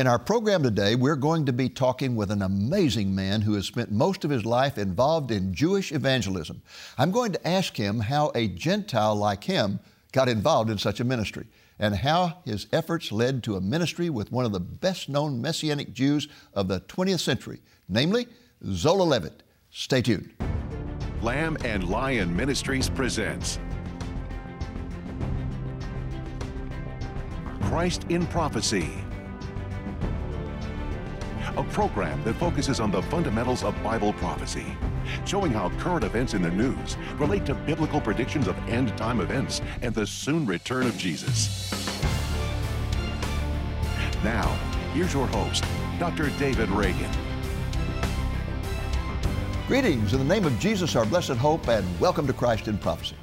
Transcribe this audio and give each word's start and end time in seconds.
In 0.00 0.06
our 0.06 0.18
program 0.18 0.62
today, 0.62 0.94
we're 0.94 1.14
going 1.14 1.44
to 1.44 1.52
be 1.52 1.68
talking 1.68 2.16
with 2.16 2.30
an 2.30 2.40
amazing 2.40 3.14
man 3.14 3.42
who 3.42 3.52
has 3.52 3.66
spent 3.66 3.92
most 3.92 4.24
of 4.24 4.30
his 4.30 4.46
life 4.46 4.78
involved 4.78 5.30
in 5.30 5.52
Jewish 5.52 5.92
evangelism. 5.92 6.62
I'm 6.96 7.10
going 7.10 7.32
to 7.32 7.46
ask 7.46 7.76
him 7.76 8.00
how 8.00 8.32
a 8.34 8.48
Gentile 8.48 9.14
like 9.14 9.44
him 9.44 9.78
got 10.12 10.26
involved 10.26 10.70
in 10.70 10.78
such 10.78 11.00
a 11.00 11.04
ministry 11.04 11.44
and 11.78 11.94
how 11.94 12.38
his 12.46 12.66
efforts 12.72 13.12
led 13.12 13.42
to 13.42 13.56
a 13.56 13.60
ministry 13.60 14.08
with 14.08 14.32
one 14.32 14.46
of 14.46 14.52
the 14.52 14.58
best 14.60 15.10
known 15.10 15.42
Messianic 15.42 15.92
Jews 15.92 16.28
of 16.54 16.66
the 16.66 16.80
20th 16.80 17.20
century, 17.20 17.60
namely 17.86 18.26
Zola 18.68 19.02
Levitt. 19.02 19.42
Stay 19.68 20.00
tuned. 20.00 20.32
Lamb 21.20 21.58
and 21.62 21.86
Lion 21.90 22.34
Ministries 22.34 22.88
presents 22.88 23.58
Christ 27.60 28.06
in 28.08 28.26
Prophecy 28.28 29.04
a 31.56 31.64
program 31.64 32.22
that 32.24 32.34
focuses 32.34 32.80
on 32.80 32.90
the 32.90 33.02
fundamentals 33.02 33.64
of 33.64 33.80
Bible 33.82 34.12
prophecy, 34.14 34.66
showing 35.24 35.52
how 35.52 35.70
current 35.78 36.04
events 36.04 36.34
in 36.34 36.42
the 36.42 36.50
news 36.50 36.96
relate 37.18 37.44
to 37.46 37.54
biblical 37.54 38.00
predictions 38.00 38.46
of 38.46 38.56
end 38.68 38.96
time 38.96 39.20
events 39.20 39.60
and 39.82 39.94
the 39.94 40.06
soon 40.06 40.46
return 40.46 40.86
of 40.86 40.96
Jesus. 40.96 41.72
Now, 44.22 44.48
here's 44.92 45.12
your 45.12 45.26
host, 45.28 45.64
Dr. 45.98 46.30
David 46.38 46.68
Reagan. 46.70 47.10
Greetings 49.66 50.12
in 50.12 50.18
the 50.18 50.34
name 50.34 50.44
of 50.44 50.58
Jesus, 50.58 50.96
our 50.96 51.06
blessed 51.06 51.30
hope, 51.30 51.68
and 51.68 52.00
welcome 52.00 52.26
to 52.26 52.32
Christ 52.32 52.68
in 52.68 52.76
Prophecy. 52.76 53.16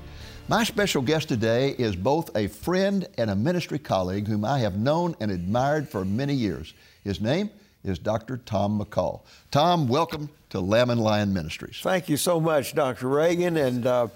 My 0.49 0.63
special 0.63 1.01
guest 1.01 1.27
today 1.27 1.71
is 1.71 1.95
both 1.95 2.33
a 2.35 2.47
friend 2.47 3.05
and 3.17 3.29
a 3.29 3.35
ministry 3.35 3.79
colleague 3.79 4.27
whom 4.27 4.45
I 4.45 4.59
have 4.59 4.77
known 4.77 5.13
and 5.19 5.29
admired 5.29 5.89
for 5.89 6.05
many 6.05 6.33
years. 6.33 6.73
His 7.03 7.19
name 7.19 7.49
is 7.83 7.99
Dr. 7.99 8.37
Tom 8.37 8.79
McCall. 8.79 9.21
Tom, 9.51 9.87
welcome 9.87 10.29
to 10.49 10.59
Lamb 10.59 10.89
and 10.89 11.01
Lion 11.01 11.33
Ministries. 11.33 11.79
Thank 11.81 12.09
you 12.09 12.17
so 12.17 12.39
much, 12.39 12.73
Dr. 12.73 13.07
Reagan. 13.07 13.57
And 13.57 13.85
uh, 13.85 14.07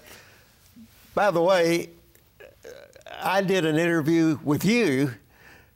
by 1.14 1.30
the 1.30 1.42
way, 1.42 1.90
I 3.20 3.42
did 3.42 3.64
an 3.64 3.76
interview 3.76 4.38
with 4.42 4.64
you 4.64 5.14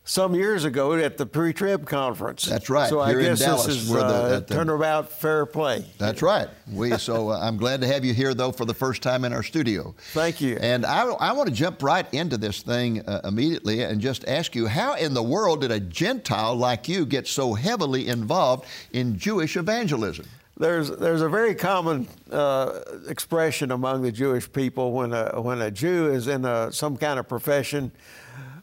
some 0.06 0.36
years 0.36 0.64
ago 0.64 0.94
at 0.94 1.18
the 1.18 1.26
pre-trib 1.26 1.84
conference. 1.84 2.44
That's 2.44 2.70
right. 2.70 2.88
So 2.88 3.02
here 3.04 3.18
I 3.18 3.22
guess 3.24 3.40
in 3.40 3.48
Dallas, 3.48 3.66
this 3.66 3.76
is 3.76 3.90
where 3.90 4.00
the, 4.00 4.06
uh, 4.06 4.40
the- 4.40 4.54
turnabout 4.54 5.10
fair 5.10 5.44
play. 5.44 5.84
That's 5.98 6.22
right. 6.22 6.48
We 6.72 6.96
so 6.96 7.30
uh, 7.30 7.40
I'm 7.40 7.56
glad 7.56 7.80
to 7.80 7.88
have 7.88 8.04
you 8.04 8.14
here 8.14 8.32
though 8.32 8.52
for 8.52 8.64
the 8.64 8.72
first 8.72 9.02
time 9.02 9.24
in 9.24 9.32
our 9.32 9.42
studio. 9.42 9.94
Thank 10.12 10.40
you. 10.40 10.58
And 10.60 10.86
I, 10.86 11.02
I 11.06 11.32
want 11.32 11.48
to 11.48 11.54
jump 11.54 11.82
right 11.82 12.06
into 12.14 12.36
this 12.38 12.62
thing 12.62 13.00
uh, 13.06 13.20
immediately 13.24 13.82
and 13.82 14.00
just 14.00 14.24
ask 14.28 14.54
you 14.54 14.68
how 14.68 14.94
in 14.94 15.12
the 15.12 15.22
world 15.22 15.62
did 15.62 15.72
a 15.72 15.80
Gentile 15.80 16.54
like 16.54 16.88
you 16.88 17.04
get 17.04 17.26
so 17.26 17.54
heavily 17.54 18.06
involved 18.06 18.64
in 18.92 19.18
Jewish 19.18 19.56
evangelism? 19.56 20.26
There's 20.56 20.88
there's 20.88 21.20
a 21.20 21.28
very 21.28 21.54
common 21.56 22.06
uh, 22.30 22.80
expression 23.08 23.72
among 23.72 24.02
the 24.02 24.12
Jewish 24.12 24.50
people 24.50 24.92
when 24.92 25.12
a 25.12 25.40
when 25.40 25.60
a 25.60 25.70
Jew 25.72 26.10
is 26.12 26.28
in 26.28 26.44
a, 26.44 26.70
some 26.72 26.96
kind 26.96 27.18
of 27.18 27.28
profession 27.28 27.90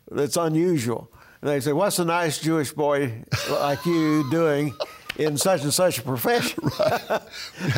that's 0.10 0.38
unusual, 0.38 1.10
and 1.44 1.52
they 1.52 1.60
say, 1.60 1.74
"What's 1.74 2.00
a 2.00 2.06
nice 2.06 2.40
Jewish 2.40 2.72
boy 2.72 3.26
like 3.52 3.86
you 3.86 4.30
doing 4.32 4.74
in 5.18 5.38
such 5.38 5.64
and 5.64 5.74
such 5.74 5.98
a 6.00 6.02
profession?" 6.02 6.64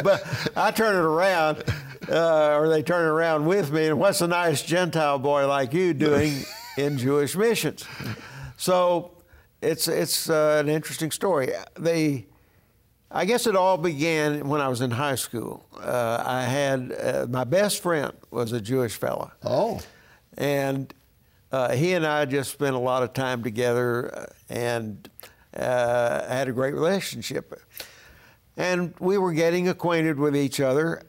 but 0.04 0.24
I 0.56 0.70
turn 0.70 0.96
it 0.96 1.00
around, 1.00 1.64
uh, 2.08 2.58
or 2.60 2.70
they 2.70 2.84
turn 2.84 3.06
it 3.06 3.10
around 3.10 3.48
with 3.48 3.72
me, 3.72 3.88
and 3.88 4.00
what's 4.00 4.22
a 4.22 4.28
nice 4.28 4.62
Gentile 4.62 5.18
boy 5.18 5.48
like 5.48 5.74
you 5.74 5.96
doing 5.96 6.44
in 6.78 7.00
Jewish 7.00 7.36
missions? 7.36 7.84
So 8.56 9.18
it's 9.64 9.88
it's 9.88 10.30
uh, 10.30 10.62
an 10.64 10.70
interesting 10.70 11.10
story. 11.10 11.52
They 11.76 12.28
I 13.10 13.26
guess 13.26 13.48
it 13.48 13.56
all 13.56 13.80
began 13.80 14.48
when 14.48 14.62
I 14.62 14.68
was 14.68 14.82
in 14.82 14.92
high 14.92 15.16
school. 15.16 15.66
Uh, 15.76 16.24
I 16.24 16.44
had 16.44 16.92
uh, 16.92 17.26
my 17.28 17.46
best 17.46 17.82
friend 17.82 18.14
was 18.30 18.52
a 18.52 18.62
Jewish 18.62 18.96
fella, 18.96 19.32
Oh, 19.44 19.82
and 20.38 20.94
uh, 21.56 21.72
he 21.72 21.94
and 21.94 22.06
I 22.06 22.26
just 22.26 22.52
spent 22.52 22.76
a 22.76 22.80
lot 22.80 23.02
of 23.02 23.14
time 23.14 23.42
together, 23.42 24.14
uh, 24.14 24.26
and 24.50 25.10
uh, 25.56 26.28
had 26.28 26.50
a 26.50 26.52
great 26.52 26.74
relationship. 26.74 27.62
And 28.58 28.94
we 29.00 29.18
were 29.18 29.32
getting 29.32 29.70
acquainted 29.70 30.20
with 30.20 30.36
each 30.36 30.60
other. 30.60 31.04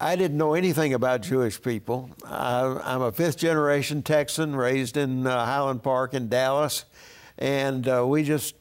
I 0.00 0.16
didn't 0.16 0.38
know 0.38 0.54
anything 0.54 0.94
about 0.94 1.20
Jewish 1.20 1.60
people. 1.60 2.08
I, 2.24 2.80
I'm 2.84 3.02
a 3.02 3.12
fifth 3.12 3.36
generation 3.36 4.02
Texan, 4.02 4.56
raised 4.56 4.96
in 4.96 5.26
uh, 5.26 5.44
Highland 5.44 5.82
Park 5.82 6.14
in 6.14 6.30
Dallas, 6.30 6.86
and 7.36 7.86
uh, 7.86 8.02
we 8.06 8.22
just 8.22 8.54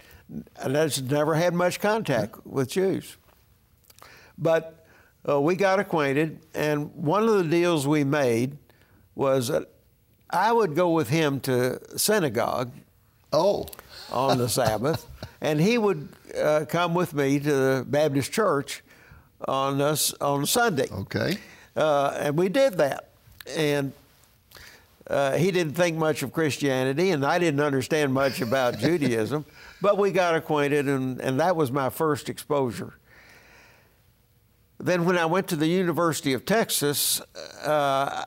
just 0.68 1.04
never 1.04 1.36
had 1.36 1.54
much 1.54 1.80
contact 1.80 2.46
with 2.46 2.72
Jews. 2.72 3.16
But 4.38 4.86
uh, 5.28 5.40
we 5.40 5.56
got 5.56 5.80
acquainted, 5.80 6.46
and 6.54 6.94
one 6.94 7.24
of 7.24 7.38
the 7.38 7.46
deals 7.46 7.88
we 7.88 8.04
made 8.04 8.58
was 9.16 9.48
that 9.48 9.70
I 10.34 10.52
would 10.52 10.76
go 10.76 10.90
with 10.90 11.10
him 11.10 11.40
to 11.42 11.80
synagogue 11.98 12.72
oh, 13.32 13.68
on 14.12 14.40
the 14.40 14.50
Sabbath, 14.60 15.08
and 15.40 15.62
he 15.62 15.78
would 15.78 16.10
uh, 16.36 16.66
come 16.68 16.96
with 16.96 17.14
me 17.14 17.40
to 17.40 17.52
the 17.52 17.86
Baptist 17.88 18.32
church 18.32 18.84
on 19.48 19.80
us 19.80 20.14
on 20.20 20.46
Sunday. 20.46 20.88
okay. 20.92 21.38
Uh, 21.76 22.18
and 22.20 22.38
we 22.38 22.50
did 22.50 22.74
that. 22.76 23.10
And 23.56 23.94
uh, 25.08 25.34
he 25.34 25.52
didn't 25.52 25.74
think 25.74 25.98
much 25.98 26.24
of 26.24 26.32
Christianity, 26.32 27.12
and 27.12 27.26
I 27.26 27.38
didn't 27.38 27.60
understand 27.60 28.14
much 28.14 28.42
about 28.42 28.78
Judaism, 28.80 29.46
but 29.82 29.98
we 29.98 30.12
got 30.12 30.36
acquainted, 30.36 30.88
and, 30.88 31.20
and 31.20 31.40
that 31.40 31.56
was 31.56 31.72
my 31.72 31.90
first 31.90 32.30
exposure. 32.30 32.94
Then, 34.80 35.06
when 35.06 35.18
I 35.18 35.26
went 35.26 35.48
to 35.50 35.56
the 35.56 35.68
University 35.68 36.34
of 36.34 36.46
Texas, 36.46 37.22
uh, 37.64 38.26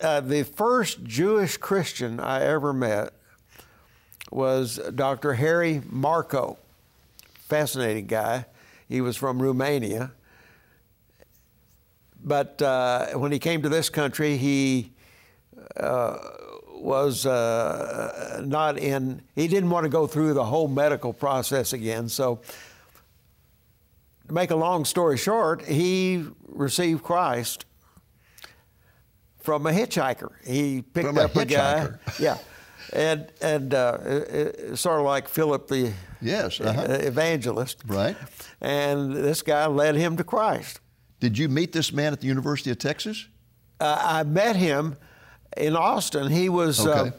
uh, 0.00 0.20
the 0.20 0.44
first 0.44 1.04
Jewish 1.04 1.56
Christian 1.56 2.20
I 2.20 2.42
ever 2.42 2.72
met 2.72 3.12
was 4.30 4.78
Dr. 4.94 5.34
Harry 5.34 5.82
Marco. 5.88 6.58
Fascinating 7.34 8.06
guy. 8.06 8.46
He 8.88 9.00
was 9.00 9.16
from 9.16 9.40
Romania. 9.40 10.12
But 12.24 12.62
uh, 12.62 13.08
when 13.14 13.32
he 13.32 13.38
came 13.38 13.62
to 13.62 13.68
this 13.68 13.88
country, 13.90 14.36
he 14.36 14.92
uh, 15.76 16.18
was 16.74 17.26
uh, 17.26 18.42
not 18.44 18.78
in, 18.78 19.22
he 19.34 19.48
didn't 19.48 19.70
want 19.70 19.84
to 19.84 19.90
go 19.90 20.06
through 20.06 20.34
the 20.34 20.44
whole 20.44 20.68
medical 20.68 21.12
process 21.12 21.72
again. 21.72 22.08
So, 22.08 22.40
to 24.28 24.32
make 24.32 24.50
a 24.50 24.56
long 24.56 24.84
story 24.84 25.18
short, 25.18 25.64
he 25.64 26.24
received 26.48 27.02
Christ 27.02 27.64
from 29.42 29.66
a 29.66 29.70
hitchhiker. 29.72 30.30
He 30.44 30.82
picked 30.82 31.06
From 31.06 31.18
up 31.18 31.34
a, 31.36 31.44
guy. 31.44 31.88
Yeah. 32.18 32.38
And, 32.92 33.32
and 33.40 33.72
uh, 33.74 33.98
it- 34.04 34.28
it- 34.60 34.76
sort 34.78 34.98
of 35.00 35.06
like 35.06 35.28
Philip 35.28 35.68
the 35.68 35.92
Yes, 36.20 36.60
uh-huh. 36.60 36.80
uh, 36.82 36.92
evangelist. 37.00 37.78
Right. 37.86 38.16
And 38.60 39.12
this 39.14 39.42
guy 39.42 39.66
led 39.66 39.96
him 39.96 40.16
to 40.18 40.24
Christ. 40.24 40.80
Did 41.20 41.36
you 41.38 41.48
meet 41.48 41.72
this 41.72 41.92
man 41.92 42.12
at 42.12 42.20
the 42.20 42.26
University 42.28 42.70
of 42.70 42.78
Texas? 42.78 43.26
Uh, 43.80 43.98
I 44.00 44.22
met 44.22 44.54
him 44.56 44.96
in 45.56 45.74
Austin. 45.76 46.30
He 46.30 46.48
was, 46.48 46.86
uh, 46.86 46.90
Okay. 46.90 47.12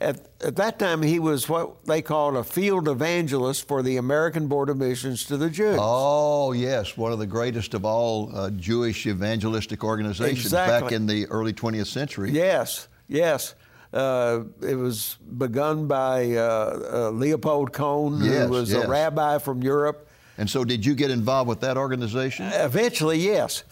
At, 0.00 0.20
at 0.44 0.56
that 0.56 0.78
time, 0.78 1.02
he 1.02 1.18
was 1.18 1.48
what 1.48 1.84
they 1.84 2.02
called 2.02 2.36
a 2.36 2.44
field 2.44 2.88
evangelist 2.88 3.66
for 3.66 3.82
the 3.82 3.96
American 3.96 4.46
Board 4.46 4.70
of 4.70 4.76
Missions 4.76 5.24
to 5.24 5.36
the 5.36 5.50
Jews. 5.50 5.76
Oh, 5.80 6.52
yes, 6.52 6.96
one 6.96 7.10
of 7.10 7.18
the 7.18 7.26
greatest 7.26 7.74
of 7.74 7.84
all 7.84 8.30
uh, 8.34 8.50
Jewish 8.50 9.06
evangelistic 9.06 9.82
organizations 9.82 10.52
back 10.52 10.92
in 10.92 11.06
the 11.06 11.26
early 11.26 11.52
20th 11.52 11.88
century. 11.88 12.30
Yes, 12.30 12.86
yes. 13.08 13.54
Uh, 13.92 14.44
it 14.62 14.76
was 14.76 15.16
begun 15.36 15.88
by 15.88 16.32
uh, 16.32 16.80
uh, 16.92 17.10
Leopold 17.10 17.72
Cohn, 17.72 18.22
Yes, 18.22 18.46
who 18.46 18.52
was 18.52 18.70
yes. 18.70 18.84
a 18.84 18.88
rabbi 18.88 19.38
from 19.38 19.62
Europe. 19.62 20.08
And 20.36 20.48
so, 20.48 20.64
did 20.64 20.86
you 20.86 20.94
get 20.94 21.10
involved 21.10 21.48
with 21.48 21.60
that 21.60 21.76
organization? 21.76 22.50
Eventually, 22.54 23.18
yes. 23.18 23.64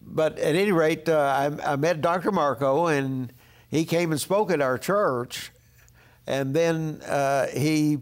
But 0.00 0.38
at 0.38 0.54
any 0.54 0.70
rate, 0.70 1.08
uh, 1.08 1.18
I, 1.64 1.72
I 1.72 1.76
met 1.76 2.00
Dr. 2.00 2.30
Marco, 2.30 2.86
and 2.86 3.32
he 3.70 3.84
came 3.84 4.10
and 4.12 4.20
spoke 4.20 4.50
at 4.50 4.60
our 4.60 4.78
church. 4.78 5.52
And 6.26 6.54
then 6.54 7.00
uh, 7.06 7.46
he 7.48 7.98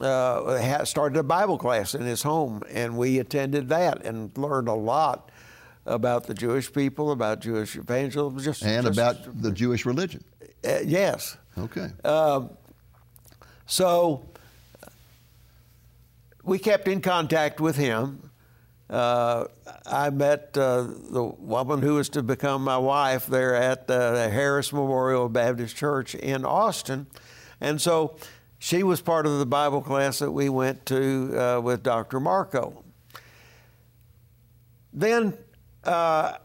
uh, 0.00 0.84
started 0.84 1.18
a 1.18 1.22
Bible 1.22 1.58
class 1.58 1.94
in 1.94 2.02
his 2.02 2.22
home, 2.22 2.62
and 2.70 2.96
we 2.96 3.18
attended 3.18 3.68
that 3.70 4.04
and 4.04 4.36
learned 4.38 4.68
a 4.68 4.74
lot 4.74 5.30
about 5.86 6.26
the 6.26 6.34
Jewish 6.34 6.72
people, 6.72 7.10
about 7.10 7.40
Jewish 7.40 7.76
evangelism, 7.76 8.38
just 8.38 8.62
and 8.62 8.86
just- 8.86 8.96
about 8.98 9.42
the 9.42 9.50
Jewish 9.50 9.84
religion. 9.84 10.22
uh, 10.64 10.78
yes. 10.84 11.36
Okay. 11.58 11.88
Um, 12.04 12.50
so 13.66 14.24
we 16.42 16.58
kept 16.58 16.88
in 16.88 17.00
contact 17.00 17.60
with 17.60 17.76
him. 17.76 18.30
Uh, 18.88 19.46
I 19.86 20.10
met 20.10 20.56
uh, 20.58 20.82
the 20.82 21.24
woman 21.38 21.80
who 21.80 21.94
was 21.94 22.08
to 22.10 22.22
become 22.22 22.62
my 22.62 22.76
wife 22.76 23.26
there 23.26 23.54
at 23.54 23.86
the 23.86 24.28
Harris 24.30 24.72
Memorial 24.72 25.28
Baptist 25.28 25.74
Church 25.74 26.14
in 26.14 26.44
Austin. 26.44 27.06
And 27.60 27.80
so 27.80 28.16
she 28.58 28.82
was 28.82 29.00
part 29.00 29.26
of 29.26 29.38
the 29.38 29.46
Bible 29.46 29.80
class 29.80 30.18
that 30.18 30.32
we 30.32 30.48
went 30.48 30.84
to 30.86 31.38
uh, 31.38 31.60
with 31.60 31.82
Dr. 31.82 32.20
Marco. 32.20 32.84
Then 34.92 35.34
uh, 35.82 36.38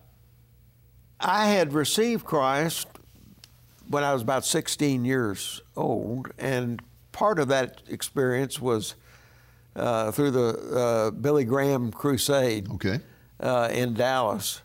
I 1.19 1.47
had 1.47 1.73
received 1.73 2.25
Christ 2.25 2.87
when 3.89 4.03
I 4.03 4.13
was 4.13 4.21
about 4.21 4.45
16 4.45 5.03
years 5.03 5.61
old, 5.75 6.31
and 6.37 6.81
part 7.11 7.39
of 7.39 7.47
that 7.49 7.81
experience 7.89 8.61
was 8.61 8.95
uh, 9.79 10.11
through 10.11 10.31
the 10.31 10.47
uh, 10.77 11.11
Billy 11.11 11.45
Graham 11.45 11.91
Crusade 11.91 12.69
Okay. 12.73 12.99
uh, 13.39 13.69
in 13.71 13.93
Dallas, 13.93 14.61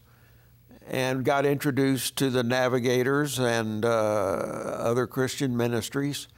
and 0.89 1.25
got 1.25 1.47
introduced 1.47 2.17
to 2.17 2.29
the 2.31 2.43
Navigators 2.43 3.39
and 3.39 3.85
uh, 3.85 3.89
other 3.89 5.07
Christian 5.07 5.57
ministries. 5.57 6.29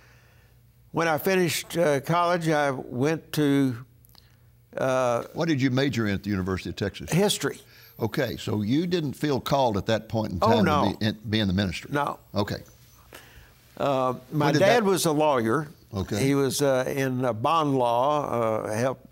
When 0.92 1.08
I 1.08 1.18
finished 1.18 1.76
uh, 1.76 2.00
college, 2.00 2.48
I 2.48 2.70
went 2.70 3.32
to 3.32 3.76
uh, 4.76 5.24
What 5.32 5.48
did 5.48 5.60
you 5.60 5.70
major 5.70 6.06
in 6.06 6.14
at 6.14 6.22
the 6.22 6.30
University 6.30 6.70
of 6.70 6.76
Texas? 6.76 7.10
history. 7.10 7.58
Okay, 7.98 8.36
so 8.36 8.60
you 8.60 8.86
didn't 8.86 9.14
feel 9.14 9.40
called 9.40 9.78
at 9.78 9.86
that 9.86 10.08
point 10.08 10.32
in 10.32 10.38
Oh, 10.42 10.52
time 10.52 10.64
no. 10.64 10.92
to 10.92 10.98
be 10.98 11.06
in, 11.06 11.18
be 11.30 11.40
in 11.40 11.48
the 11.48 11.54
ministry? 11.54 11.90
No. 11.92 12.18
Okay. 12.34 12.62
Uh, 13.78 14.14
my 14.32 14.52
dad 14.52 14.60
that- 14.60 14.84
was 14.84 15.06
a 15.06 15.12
lawyer. 15.12 15.68
Okay. 15.94 16.22
He 16.22 16.34
was 16.34 16.60
uh, 16.62 16.84
in 16.94 17.22
bond 17.40 17.76
law, 17.78 18.28
uh, 18.64 18.72
helped, 18.74 19.06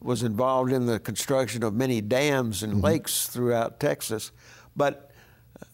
was 0.00 0.22
involved 0.22 0.72
in 0.72 0.86
the 0.86 0.98
construction 0.98 1.62
of 1.62 1.74
many 1.74 2.00
dams 2.00 2.62
Mm-hmm. 2.62 2.72
and 2.72 2.82
lakes 2.82 3.26
throughout 3.26 3.78
Texas. 3.80 4.32
But 4.76 5.10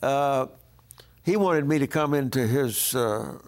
uh, 0.02 0.46
he 1.22 1.36
wanted 1.36 1.66
me 1.68 1.78
to 1.78 1.86
come 1.86 2.14
into 2.14 2.46
his, 2.46 2.94
uh, 2.94 3.38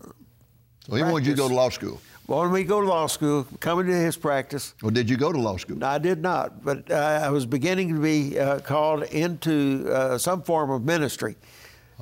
Well, 0.88 0.97
he 0.97 1.03
wanted 1.03 1.26
you 1.26 1.32
to 1.35 1.38
go 1.43 1.49
to 1.49 1.55
law 1.55 1.70
school. 1.70 2.00
wanted 2.29 2.52
me 2.52 2.62
to 2.62 2.69
go 2.69 2.81
to 2.81 2.87
law 2.87 3.06
school, 3.09 3.47
come 3.61 3.81
into 3.81 3.94
his 3.94 4.17
practice. 4.17 4.75
Or 4.82 4.91
did 4.91 5.09
you 5.11 5.17
go 5.17 5.32
to 5.32 5.38
law 5.38 5.56
school? 5.56 5.82
I 5.85 5.99
did 5.99 6.23
not, 6.23 6.64
but 6.64 6.91
uh, 6.91 6.94
I 7.25 7.31
was 7.31 7.47
beginning 7.47 7.94
to 7.94 8.00
be 8.00 8.38
uh, 8.38 8.61
called 8.61 9.02
into 9.05 9.87
uh, 9.91 10.19
some 10.19 10.43
form 10.43 10.70
of 10.70 10.85
ministry. 10.85 11.37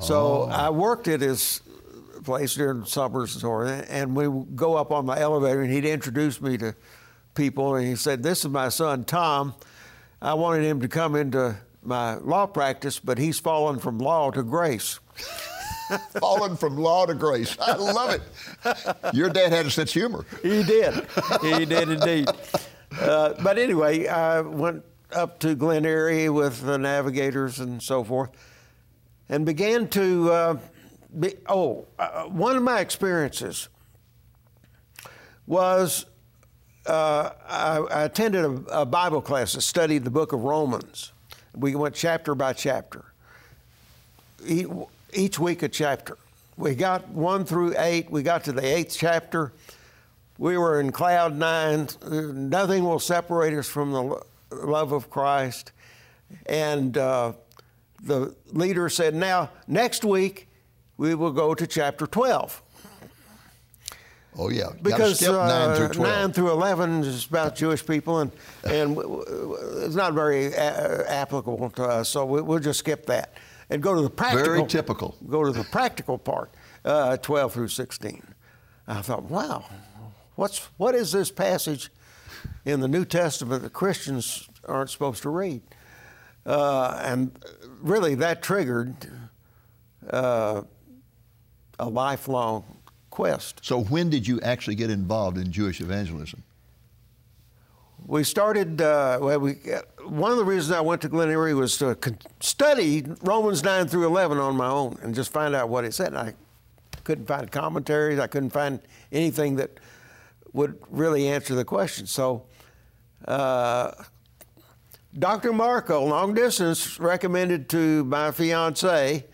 So 0.01 0.45
I 0.51 0.71
worked 0.71 1.07
at 1.07 1.21
his 1.21 1.61
place 2.25 2.55
during 2.55 2.85
summers 2.85 3.35
and 3.35 3.43
so 3.43 3.51
on, 3.53 3.69
and 3.69 4.17
we 4.17 4.27
would 4.27 4.57
go 4.57 4.77
up 4.77 4.91
on 4.91 5.07
the 5.07 5.13
elevator, 5.13 5.63
and 5.63 5.73
he'd 5.73 5.85
introduce 5.85 6.41
me 6.41 6.57
to 6.59 6.75
people, 7.35 7.75
and 7.77 7.87
he 7.87 7.97
said, 7.97 8.23
"This 8.23 8.41
is 8.41 8.51
my 8.51 8.69
son 8.69 9.05
Tom. 9.05 9.55
I 10.21 10.35
wanted 10.35 10.65
him 10.65 10.81
to 10.81 10.89
come 10.89 11.15
into 11.15 11.57
my 11.83 12.17
law 12.17 12.47
practice, 12.47 12.99
but 12.99 13.19
he's 13.19 13.39
fallen 13.39 13.79
from 13.79 13.99
law 13.99 14.31
to 14.31 14.43
grace." 14.43 15.01
Fallen 16.19 16.57
from 16.57 16.79
law 16.79 17.05
to 17.05 17.13
grace. 17.15 17.59
I 17.61 17.77
love 17.77 18.15
it. 18.15 19.15
Your 19.15 19.29
dad 19.29 19.53
had 19.53 19.67
a 19.67 19.71
sense 19.71 19.91
of 19.91 19.95
humor. 19.95 20.25
He 20.43 20.63
did. 20.63 21.07
he 21.43 21.67
did 21.67 21.91
indeed. 21.91 22.27
Uh, 22.99 23.35
but 23.43 23.59
anyway, 23.59 24.07
I 24.07 24.41
went 24.41 24.83
up 25.13 25.39
to 25.41 25.55
Glen 25.55 25.85
Eyrie 25.85 26.31
with 26.31 26.63
the 26.63 26.79
navigators 26.79 27.61
and 27.61 27.83
so 27.83 28.03
forth, 28.03 28.31
and 29.29 29.45
began 29.45 29.87
to. 29.89 30.33
Uh, 30.33 30.59
be, 31.19 31.35
oh, 31.49 31.87
uh, 31.99 32.25
one 32.25 32.57
of 32.57 32.63
my 32.63 32.81
experiences 32.81 33.69
was 35.47 36.07
uh, 36.87 37.31
I, 37.49 37.79
I 37.79 38.03
attended 38.05 38.45
a, 38.45 38.81
a 38.81 38.87
Bible 38.87 39.21
class 39.21 39.55
that 39.55 39.63
studied 39.63 40.05
the 40.05 40.11
book 40.11 40.33
of 40.33 40.45
Romans. 40.45 41.13
We 41.55 41.75
went 41.75 41.95
chapter 41.95 42.35
by 42.35 42.53
chapter 42.53 43.05
each 45.13 45.39
week 45.39 45.63
a 45.63 45.69
chapter. 45.69 46.19
We 46.57 46.75
got 46.75 47.09
one 47.09 47.45
through 47.45 47.75
eight. 47.79 48.11
We 48.11 48.23
got 48.23 48.45
to 48.45 48.53
the 48.53 48.65
eighth 48.65 48.97
chapter. 48.99 49.53
We 50.39 50.59
were 50.59 50.81
in 50.81 50.93
cloud 50.93 51.37
nine. 51.37 51.89
Nothing 52.09 52.85
will 52.85 52.99
separate 52.99 53.55
us 53.55 53.69
from 53.69 53.93
the 53.93 54.21
love 54.51 54.93
of 54.93 55.11
Christ. 55.11 55.73
And 56.47 56.97
uh, 56.97 57.33
the 58.03 58.35
leader 58.53 58.89
said, 58.89 59.15
Now, 59.15 59.51
next 59.67 60.05
week, 60.05 60.49
we 60.97 61.15
will 61.15 61.33
go 61.33 61.55
to 61.55 61.67
chapter 61.67 62.07
12. 62.07 62.63
Oh, 64.37 64.51
yeah. 64.51 64.63
Gotta 64.65 64.79
Because 64.83 65.17
skip 65.21 65.33
9 65.33 65.77
through 65.77 65.87
uh, 65.87 65.93
12. 65.93 65.99
9 66.23 66.33
through 66.33 66.51
11 66.51 67.05
is 67.05 67.27
about 67.27 67.55
Jewish 67.55 67.87
people, 67.87 68.19
and, 68.21 68.33
and 68.65 68.99
it's 69.79 69.95
not 69.95 70.13
very 70.15 70.47
a- 70.47 71.11
applicable 71.11 71.71
to 71.71 71.85
us, 71.85 72.09
so 72.09 72.25
we, 72.25 72.43
we'll 72.43 72.59
just 72.59 72.81
skip 72.81 73.07
that 73.07 73.35
and 73.71 73.81
go 73.83 73.95
to 73.95 74.03
the 74.03 74.11
practical. 74.11 74.45
Very 74.55 74.67
typical. 74.67 75.17
Go 75.29 75.45
to 75.45 75.53
the 75.53 75.65
practical 75.65 76.19
part, 76.19 76.51
uh, 76.85 77.17
12 77.19 77.53
through 77.53 77.69
16. 77.69 78.23
I 78.89 79.03
thought, 79.03 79.23
wow, 79.25 79.65
what's 80.35 80.59
what 80.77 80.95
is 80.95 81.13
this 81.13 81.31
passage 81.31 81.91
in 82.65 82.81
the 82.81 82.89
New 82.89 83.05
Testament 83.05 83.63
that 83.63 83.73
Christians 83.73 84.49
aren't 84.67 84.91
supposed 84.91 85.23
to 85.23 85.31
read? 85.31 85.63
Uh, 86.45 87.01
and 87.03 87.39
really, 87.81 88.15
that 88.17 88.43
triggered 88.43 88.95
uh, 90.11 90.63
a 91.79 91.89
lifelong 91.89 92.65
quest. 93.11 93.61
So 93.63 93.81
when 93.85 94.11
did 94.11 94.27
you 94.27 94.41
actually 94.41 94.75
get 94.75 94.91
involved 94.91 95.39
in 95.39 95.51
Jewish 95.53 95.81
evangelism? 95.81 96.43
We 98.07 98.25
started. 98.25 98.83
Uh, 98.83 99.19
well, 99.21 99.39
we 99.39 99.55
one 100.07 100.31
of 100.31 100.37
the 100.37 100.45
reasons 100.45 100.73
I 100.73 100.81
went 100.81 101.01
to 101.03 101.09
Glen 101.09 101.31
Eyrie 101.31 101.55
was 101.55 101.79
to 101.79 101.95
con- 101.95 102.19
study 102.41 103.05
Romans 103.23 103.63
nine 103.63 103.87
through 103.87 104.05
eleven 104.05 104.37
on 104.37 104.57
my 104.57 104.69
own 104.69 104.99
and 105.03 105.15
just 105.15 105.33
find 105.33 105.55
out 105.55 105.71
what 105.71 105.85
it 105.85 105.95
said. 105.95 106.09
And 106.09 106.19
I 106.19 106.35
couldn't 107.05 107.27
find 107.27 107.51
commentaries. 107.51 108.19
I 108.19 108.27
couldn't 108.27 108.51
find 108.51 108.81
anything 109.11 109.57
that 109.57 109.79
would 110.53 110.79
really 110.91 111.29
answer 111.29 111.55
the 111.55 111.65
question. 111.65 112.07
So, 112.07 112.45
uh, 113.27 113.93
Dr. 115.19 115.53
Marco, 115.53 116.05
long 116.05 116.35
distance, 116.35 116.99
recommended 117.01 117.69
to 117.71 118.05
my 118.05 118.33
fiance 118.33 119.25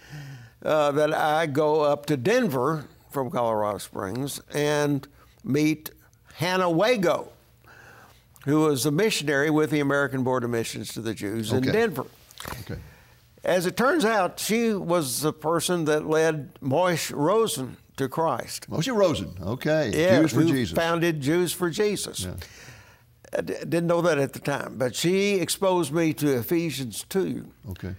uh, 0.65 0.93
that 0.93 1.13
I 1.15 1.47
go 1.47 1.83
up 1.83 2.07
to 2.07 2.17
Denver 2.17 2.87
from 3.11 3.31
Colorado 3.31 3.79
Springs 3.79 4.41
and 4.53 5.07
meet 5.45 5.91
Hannah 6.35 6.71
Wago 6.71 7.33
who 8.45 8.61
was 8.61 8.87
a 8.87 8.91
missionary 8.91 9.51
with 9.51 9.71
the 9.71 9.81
American 9.81 10.25
Board 10.25 10.45
of 10.45 10.51
Missions 10.51 10.93
to 10.95 11.01
the 11.01 11.15
Jews 11.15 11.53
in 11.53 11.63
Denver. 11.63 12.07
Okay. 12.63 12.81
As 13.45 13.67
it 13.67 13.77
turns 13.77 14.05
out, 14.05 14.39
she 14.39 14.73
was 14.73 15.23
the 15.23 15.33
person 15.33 15.85
that 15.87 16.07
led 16.07 16.55
Moishe 16.61 17.13
Rosen 17.15 17.77
to 17.97 18.09
Christ. 18.09 18.69
Moishe 18.71 18.95
Rosen. 18.95 19.35
Okay. 19.41 19.93
Yeah, 19.95 20.21
Jews 20.21 20.33
for 20.33 20.45
Jesus. 20.45 20.77
founded 20.77 21.21
Jews 21.21 21.53
for 21.53 21.71
Jesus. 21.71 22.27
I 23.37 23.43
d- 23.43 23.55
didn't 23.61 23.87
know 23.87 24.03
that 24.03 24.19
at 24.19 24.33
the 24.33 24.41
time, 24.41 24.77
but 24.77 24.95
she 24.95 25.35
exposed 25.35 25.93
me 25.93 26.13
to 26.15 26.39
Ephesians 26.39 27.05
2. 27.09 27.47
okay. 27.71 27.95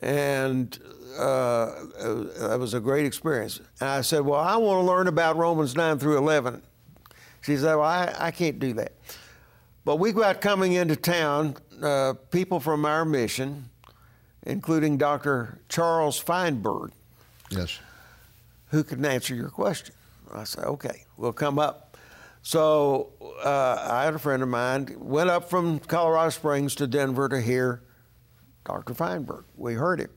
And 0.00 0.78
uh, 1.18 1.72
that 2.48 2.58
was 2.58 2.74
a 2.74 2.80
great 2.80 3.06
experience. 3.06 3.60
And 3.80 3.88
I 3.88 4.00
said, 4.00 4.20
Well, 4.20 4.40
I 4.40 4.56
want 4.56 4.82
to 4.84 4.86
learn 4.86 5.08
about 5.08 5.36
Romans 5.36 5.74
9 5.76 5.98
through 5.98 6.18
11. 6.18 6.62
She 7.42 7.56
said, 7.56 7.74
Well, 7.76 7.82
I, 7.84 8.14
I 8.18 8.30
can't 8.30 8.58
do 8.58 8.72
that. 8.74 8.92
But 9.84 9.96
we 9.96 10.12
got 10.12 10.40
coming 10.40 10.72
into 10.72 10.96
town 10.96 11.56
uh, 11.80 12.14
people 12.30 12.58
from 12.58 12.84
our 12.84 13.04
mission, 13.04 13.70
including 14.42 14.96
Dr. 14.98 15.60
Charles 15.68 16.18
Feinberg, 16.18 16.90
Yes. 17.50 17.78
who 18.70 18.82
can 18.82 19.04
answer 19.04 19.34
your 19.34 19.48
question. 19.50 19.94
I 20.34 20.42
said, 20.42 20.64
okay, 20.64 21.04
we'll 21.16 21.32
come 21.32 21.58
up. 21.60 21.96
So 22.42 23.12
uh, 23.44 23.86
I 23.90 24.04
had 24.04 24.14
a 24.14 24.18
friend 24.18 24.42
of 24.42 24.48
mine, 24.48 24.94
went 24.98 25.30
up 25.30 25.48
from 25.48 25.78
Colorado 25.78 26.30
Springs 26.30 26.74
to 26.76 26.86
Denver 26.88 27.28
to 27.28 27.40
hear 27.40 27.82
Dr. 28.64 28.92
Feinberg. 28.94 29.44
We 29.56 29.74
heard 29.74 30.00
him. 30.00 30.10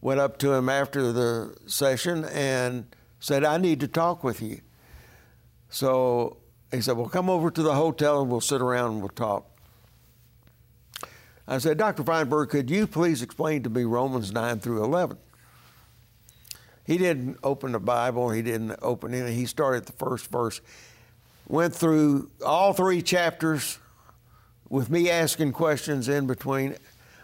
Went 0.00 0.20
up 0.20 0.38
to 0.38 0.52
him 0.52 0.68
after 0.68 1.12
the 1.12 1.54
session 1.66 2.24
and 2.24 2.86
said, 3.18 3.44
I 3.44 3.58
need 3.58 3.80
to 3.80 3.88
talk 3.88 4.24
with 4.24 4.40
you. 4.40 4.60
So 5.68 6.38
he 6.70 6.80
said, 6.80 6.96
Well, 6.96 7.08
come 7.08 7.28
over 7.28 7.50
to 7.50 7.62
the 7.62 7.74
hotel 7.74 8.22
and 8.22 8.30
we'll 8.30 8.40
sit 8.40 8.62
around 8.62 8.92
and 8.92 9.00
we'll 9.00 9.10
talk. 9.10 9.46
I 11.46 11.58
said, 11.58 11.78
Dr. 11.78 12.04
Feinberg, 12.04 12.48
could 12.48 12.70
you 12.70 12.86
please 12.86 13.22
explain 13.22 13.64
to 13.64 13.70
me 13.70 13.82
Romans 13.82 14.32
9 14.32 14.60
through 14.60 14.84
11? 14.84 15.18
He 16.86 16.96
didn't 16.96 17.38
open 17.42 17.72
the 17.72 17.80
Bible, 17.80 18.30
he 18.30 18.42
didn't 18.42 18.76
open 18.82 19.14
it. 19.14 19.32
He 19.32 19.46
started 19.46 19.84
the 19.84 19.92
first 19.92 20.30
verse, 20.30 20.60
went 21.48 21.74
through 21.74 22.30
all 22.44 22.72
three 22.72 23.02
chapters 23.02 23.78
with 24.68 24.90
me 24.90 25.10
asking 25.10 25.52
questions 25.52 26.08
in 26.08 26.26
between. 26.26 26.76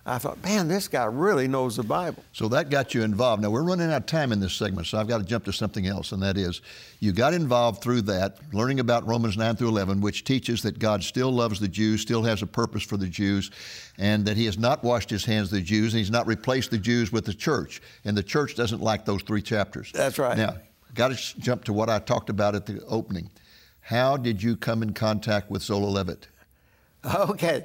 I 0.09 0.19
thought, 0.19 0.41
man, 0.45 0.69
this 0.69 0.87
guy 0.87 1.05
really 1.07 1.49
knows 1.49 1.75
the 1.75 1.83
Bible. 1.83 2.23
So 2.33 2.47
that 2.49 2.71
got 2.71 2.95
you 2.95 3.03
involved. 3.03 3.43
Now 3.43 3.51
we're 3.51 3.65
running 3.65 3.91
out 3.91 4.03
of 4.03 4.07
time 4.07 4.31
in 4.31 4.39
this 4.39 4.55
segment, 4.55 4.87
so 4.87 4.99
I've 4.99 5.09
got 5.09 5.19
to 5.19 5.25
jump 5.25 5.45
to 5.47 5.53
something 5.53 5.89
else, 5.89 6.13
and 6.13 6.23
that 6.23 6.37
is 6.37 6.63
you 7.01 7.11
got 7.11 7.35
involved 7.35 7.83
through 7.83 8.03
that, 8.03 8.39
learning 8.53 8.79
about 8.79 9.05
Romans 9.05 9.37
9 9.37 9.57
through 9.57 9.69
11, 9.69 10.01
which 10.01 10.23
teaches 10.23 10.63
that 10.63 10.79
God 10.79 11.03
still 11.03 11.33
loves 11.33 11.59
the 11.59 11.67
Jews, 11.67 12.03
still 12.03 12.23
has 12.23 12.41
a 12.41 12.47
purpose 12.47 12.85
for 12.85 12.97
the 12.97 13.09
Jews, 13.09 13.51
and 13.99 14.25
that 14.27 14.37
He 14.37 14.45
has 14.45 14.57
not 14.57 14.85
washed 14.85 15.11
His 15.11 15.25
hands 15.25 15.49
of 15.53 15.59
the 15.59 15.65
Jews, 15.65 15.93
and 15.93 15.99
He's 15.99 16.11
not 16.11 16.29
replaced 16.29 16.71
the 16.71 16.79
Jews 16.79 17.11
with 17.11 17.25
the 17.25 17.35
church. 17.35 17.83
And 18.05 18.17
the 18.17 18.23
church 18.23 18.55
doesn't 18.55 18.81
like 18.81 19.05
those 19.05 19.23
three 19.23 19.43
chapters. 19.43 19.91
That's 19.93 20.21
right. 20.21 20.39
Now, 20.39 20.55
got 20.95 21.17
to 21.17 21.41
jump 21.41 21.65
to 21.65 21.73
what 21.73 21.91
I 21.91 21.99
talked 21.99 22.31
about 22.31 22.55
at 22.55 22.65
the 22.65 22.81
opening. 22.87 23.29
How 23.81 24.17
did 24.17 24.41
you 24.41 24.57
come 24.57 24.85
in 24.85 24.93
contact 24.93 25.51
with 25.51 25.63
Zola 25.63 25.87
Levitt? 25.87 26.29
Okay. 27.05 27.65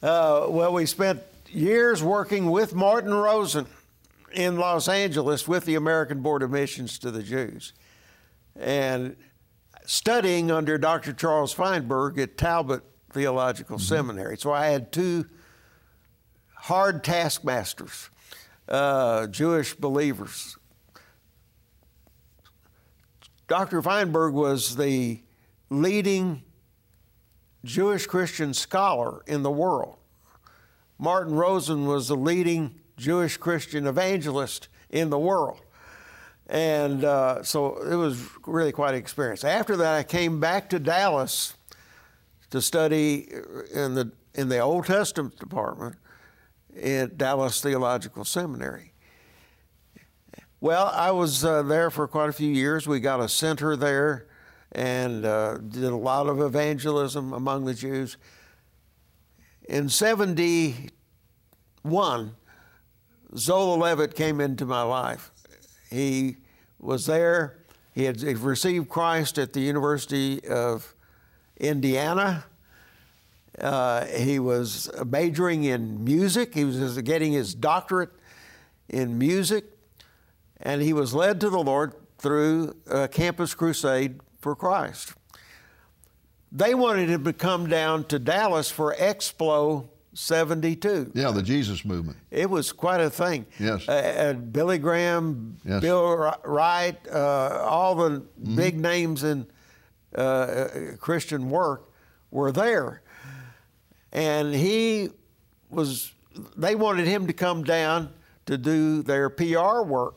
Uh, 0.00 0.46
well, 0.48 0.72
we 0.72 0.86
spent 0.86 1.20
years 1.50 2.02
working 2.02 2.50
with 2.50 2.74
Martin 2.74 3.14
Rosen 3.14 3.66
in 4.32 4.58
Los 4.58 4.88
Angeles 4.88 5.48
with 5.48 5.64
the 5.64 5.74
American 5.74 6.20
Board 6.20 6.42
of 6.42 6.50
Missions 6.50 6.98
to 7.00 7.10
the 7.10 7.22
Jews 7.22 7.72
and 8.54 9.16
studying 9.84 10.50
under 10.50 10.78
Dr. 10.78 11.12
Charles 11.12 11.52
Feinberg 11.52 12.18
at 12.18 12.36
Talbot 12.36 12.82
Theological 13.12 13.76
mm-hmm. 13.76 13.84
Seminary. 13.84 14.36
So 14.36 14.52
I 14.52 14.66
had 14.66 14.92
two 14.92 15.26
hard 16.54 17.04
taskmasters, 17.04 18.10
uh, 18.68 19.26
Jewish 19.28 19.74
believers. 19.74 20.56
Dr. 23.48 23.80
Feinberg 23.80 24.34
was 24.34 24.76
the 24.76 25.22
leading 25.70 26.42
Jewish 27.64 28.06
Christian 28.06 28.52
scholar 28.54 29.22
in 29.26 29.42
the 29.42 29.50
world. 29.50 29.98
Martin 30.98 31.34
Rosen 31.34 31.86
was 31.86 32.08
the 32.08 32.16
leading 32.16 32.80
Jewish 32.96 33.36
Christian 33.36 33.86
evangelist 33.86 34.68
in 34.90 35.10
the 35.10 35.18
world. 35.18 35.60
And 36.48 37.04
uh, 37.04 37.42
so 37.42 37.76
it 37.82 37.96
was 37.96 38.22
really 38.46 38.72
quite 38.72 38.94
an 38.94 39.00
experience. 39.00 39.44
After 39.44 39.76
that, 39.76 39.94
I 39.94 40.02
came 40.02 40.40
back 40.40 40.70
to 40.70 40.78
Dallas 40.78 41.54
to 42.50 42.62
study 42.62 43.28
in 43.74 43.94
the, 43.94 44.12
in 44.34 44.48
the 44.48 44.60
Old 44.60 44.86
Testament 44.86 45.38
department 45.38 45.96
at 46.80 47.18
Dallas 47.18 47.60
Theological 47.60 48.24
Seminary. 48.24 48.92
Well, 50.60 50.86
I 50.94 51.10
was 51.10 51.44
uh, 51.44 51.62
there 51.62 51.90
for 51.90 52.08
quite 52.08 52.28
a 52.28 52.32
few 52.32 52.50
years. 52.50 52.86
We 52.86 53.00
got 53.00 53.20
a 53.20 53.28
center 53.28 53.76
there 53.76 54.26
and 54.72 55.24
uh, 55.24 55.58
did 55.58 55.84
a 55.84 55.96
lot 55.96 56.28
of 56.28 56.40
evangelism 56.40 57.32
among 57.32 57.64
the 57.64 57.74
Jews. 57.74 58.16
In 59.68 59.88
71, 59.88 62.36
Zola 63.36 63.76
Levitt 63.76 64.14
came 64.14 64.40
into 64.40 64.64
my 64.64 64.82
life. 64.82 65.32
He 65.90 66.36
was 66.78 67.06
there. 67.06 67.58
He 67.92 68.04
had 68.04 68.22
received 68.22 68.88
Christ 68.88 69.38
at 69.38 69.52
the 69.52 69.60
University 69.60 70.46
of 70.46 70.94
Indiana. 71.56 72.44
Uh, 73.60 74.04
he 74.04 74.38
was 74.38 74.88
majoring 75.04 75.64
in 75.64 76.04
music. 76.04 76.54
He 76.54 76.64
was 76.64 77.00
getting 77.02 77.32
his 77.32 77.54
doctorate 77.54 78.10
in 78.88 79.18
music. 79.18 79.64
And 80.60 80.82
he 80.82 80.92
was 80.92 81.14
led 81.14 81.40
to 81.40 81.50
the 81.50 81.58
Lord 81.58 81.94
through 82.18 82.76
a 82.86 83.08
campus 83.08 83.54
crusade 83.54 84.20
for 84.40 84.54
Christ. 84.54 85.14
They 86.52 86.74
wanted 86.74 87.08
him 87.08 87.24
to 87.24 87.32
come 87.32 87.68
down 87.68 88.04
to 88.04 88.18
Dallas 88.18 88.70
for 88.70 88.94
Expo 88.94 89.88
72. 90.14 91.12
Yeah, 91.14 91.30
the 91.30 91.42
Jesus 91.42 91.84
movement. 91.84 92.16
It 92.30 92.48
was 92.48 92.72
quite 92.72 93.00
a 93.00 93.10
thing. 93.10 93.44
Yes. 93.58 93.86
Uh, 93.86 94.34
Billy 94.50 94.78
Graham, 94.78 95.58
yes. 95.64 95.82
Bill 95.82 96.34
Bright, 96.42 97.06
uh, 97.08 97.66
all 97.68 97.94
the 97.94 98.20
mm-hmm. 98.20 98.56
big 98.56 98.80
names 98.80 99.24
in 99.24 99.46
uh, 100.16 100.20
uh, 100.20 100.68
Christian 100.98 101.50
work 101.50 101.90
were 102.30 102.50
there. 102.50 103.02
And 104.12 104.54
he 104.54 105.10
was, 105.68 106.12
they 106.56 106.74
wanted 106.74 107.06
him 107.06 107.26
to 107.26 107.34
come 107.34 107.62
down 107.64 108.10
to 108.46 108.56
do 108.56 109.02
their 109.02 109.28
PR 109.28 109.82
work. 109.82 110.14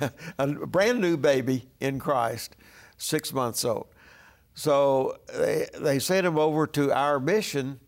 a 0.38 0.46
brand 0.48 1.00
new 1.00 1.16
baby 1.16 1.66
in 1.78 2.00
Christ, 2.00 2.56
six 2.98 3.32
months 3.32 3.64
old. 3.64 3.86
So 4.54 5.18
they, 5.32 5.66
they 5.78 5.98
sent 5.98 6.26
him 6.26 6.38
over 6.38 6.66
to 6.68 6.92
our 6.92 7.18
mission 7.18 7.80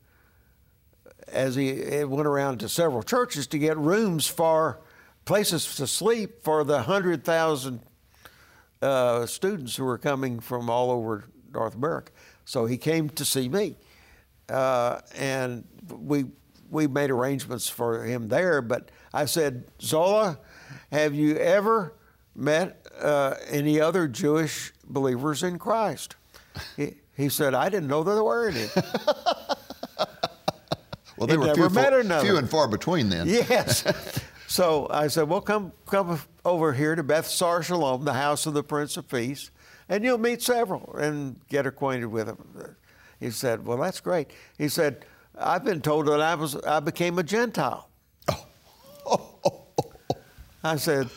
as 1.28 1.54
he 1.54 2.04
went 2.04 2.26
around 2.26 2.58
to 2.58 2.68
several 2.68 3.02
churches 3.02 3.46
to 3.49 3.58
get 3.58 3.76
rooms 3.76 4.26
for 4.26 4.80
places 5.25 5.76
to 5.76 5.87
sleep 5.87 6.42
for 6.42 6.64
the 6.64 6.75
100,000 6.75 7.80
uh, 8.82 9.26
students 9.26 9.76
who 9.76 9.85
were 9.85 9.99
coming 9.99 10.40
from 10.40 10.70
all 10.70 10.90
over 10.90 11.25
North 11.52 11.75
America. 11.75 12.12
So 12.44 12.66
he 12.66 12.76
came 12.76 13.08
to 13.11 13.25
see 13.25 13.49
me. 13.49 13.76
Uh, 14.49 15.00
and 15.16 15.64
we, 15.90 16.26
we 16.70 16.87
made 16.87 17.11
arrangements 17.11 17.68
for 17.68 18.04
him 18.04 18.28
there. 18.28 18.62
But 18.62 18.90
I 19.12 19.25
said, 19.25 19.64
Zola, 19.80 20.38
have 20.92 21.14
you 21.14 21.37
ever 21.37 21.94
met 22.35 22.87
uh, 23.00 23.35
any 23.49 23.80
other 23.80 24.06
Jewish 24.06 24.73
believers 24.85 25.42
in 25.42 25.58
Christ? 25.58 26.14
He, 26.76 26.94
he 27.16 27.28
said, 27.28 27.54
I 27.54 27.68
didn't 27.68 27.88
know 27.88 28.02
there 28.02 28.22
were 28.22 28.48
any. 28.48 28.66
well, 31.16 31.26
they 31.26 31.36
were 31.36 31.54
few, 31.54 31.68
few, 31.68 32.36
and 32.36 32.48
far 32.48 32.68
between 32.68 33.08
then. 33.08 33.26
Yes. 33.26 33.84
so 34.46 34.86
I 34.90 35.08
said, 35.08 35.28
well, 35.28 35.40
come, 35.40 35.72
come 35.86 36.20
over 36.44 36.72
here 36.72 36.94
to 36.94 37.02
Beth 37.02 37.26
Sar 37.26 37.62
Shalom, 37.62 38.04
the 38.04 38.12
house 38.12 38.46
of 38.46 38.54
the 38.54 38.62
Prince 38.62 38.96
of 38.96 39.08
Peace, 39.08 39.50
and 39.88 40.04
you'll 40.04 40.18
meet 40.18 40.42
several 40.42 40.94
and 40.96 41.40
get 41.48 41.66
acquainted 41.66 42.06
with 42.06 42.26
them. 42.26 42.76
He 43.18 43.30
said, 43.30 43.64
well, 43.64 43.78
that's 43.78 44.00
great. 44.00 44.30
He 44.58 44.68
said, 44.68 45.06
I've 45.38 45.64
been 45.64 45.80
told 45.80 46.06
that 46.06 46.20
I, 46.20 46.34
was, 46.34 46.56
I 46.56 46.80
became 46.80 47.18
a 47.18 47.22
Gentile. 47.22 47.88
Oh. 49.06 49.62
I 50.64 50.76
said, 50.76 51.08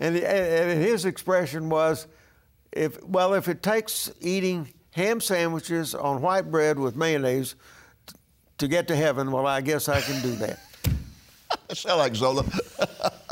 and, 0.00 0.16
and 0.16 0.82
his 0.82 1.04
expression 1.04 1.68
was, 1.68 2.06
if 2.72 3.02
well, 3.04 3.34
if 3.34 3.48
it 3.48 3.62
takes 3.62 4.10
eating 4.20 4.72
ham 4.92 5.20
sandwiches 5.20 5.94
on 5.94 6.20
white 6.22 6.50
bread 6.50 6.78
with 6.78 6.96
mayonnaise 6.96 7.54
t- 8.06 8.14
to 8.58 8.68
get 8.68 8.88
to 8.88 8.96
heaven, 8.96 9.32
well, 9.32 9.46
I 9.46 9.60
guess 9.60 9.88
I 9.88 10.00
can 10.00 10.20
do 10.22 10.34
that. 10.36 10.58
sound 11.72 11.98
like 11.98 12.14
Zola. 12.14 12.44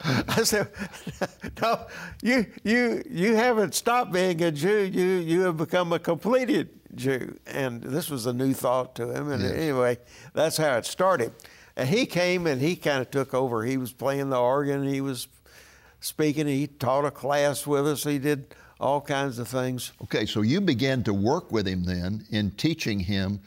I 0.00 0.42
said, 0.42 0.68
no, 1.62 1.86
you, 2.22 2.46
you, 2.62 3.02
you 3.10 3.34
haven't 3.34 3.74
stopped 3.74 4.12
being 4.12 4.42
a 4.42 4.50
Jew. 4.50 4.84
You, 4.84 5.04
you 5.04 5.40
have 5.42 5.56
become 5.56 5.92
a 5.92 5.98
completed 5.98 6.70
Jew. 6.94 7.38
And 7.46 7.82
this 7.82 8.08
was 8.08 8.26
a 8.26 8.32
new 8.32 8.54
thought 8.54 8.94
to 8.96 9.12
him. 9.12 9.30
And 9.30 9.42
yes. 9.42 9.52
anyway, 9.52 9.98
that's 10.32 10.56
how 10.56 10.76
it 10.76 10.86
started. 10.86 11.32
And 11.76 11.88
he 11.88 12.06
came 12.06 12.46
and 12.46 12.60
he 12.60 12.76
kind 12.76 13.00
of 13.00 13.10
took 13.10 13.34
over. 13.34 13.64
He 13.64 13.76
was 13.76 13.92
playing 13.92 14.30
the 14.30 14.38
organ. 14.38 14.86
He 14.88 15.00
was 15.00 15.28
speaking. 16.00 16.46
He 16.46 16.66
taught 16.66 17.04
a 17.04 17.10
class 17.10 17.66
with 17.66 17.86
us. 17.86 18.04
He 18.04 18.18
did 18.18 18.54
all 18.80 19.00
kinds 19.00 19.38
of 19.38 19.48
things. 19.48 19.92
Okay, 20.04 20.26
so 20.26 20.42
you 20.42 20.60
began 20.60 21.02
to 21.04 21.14
work 21.14 21.50
with 21.50 21.66
him 21.66 21.84
then 21.84 22.24
in 22.30 22.50
teaching 22.52 23.00
him 23.00 23.40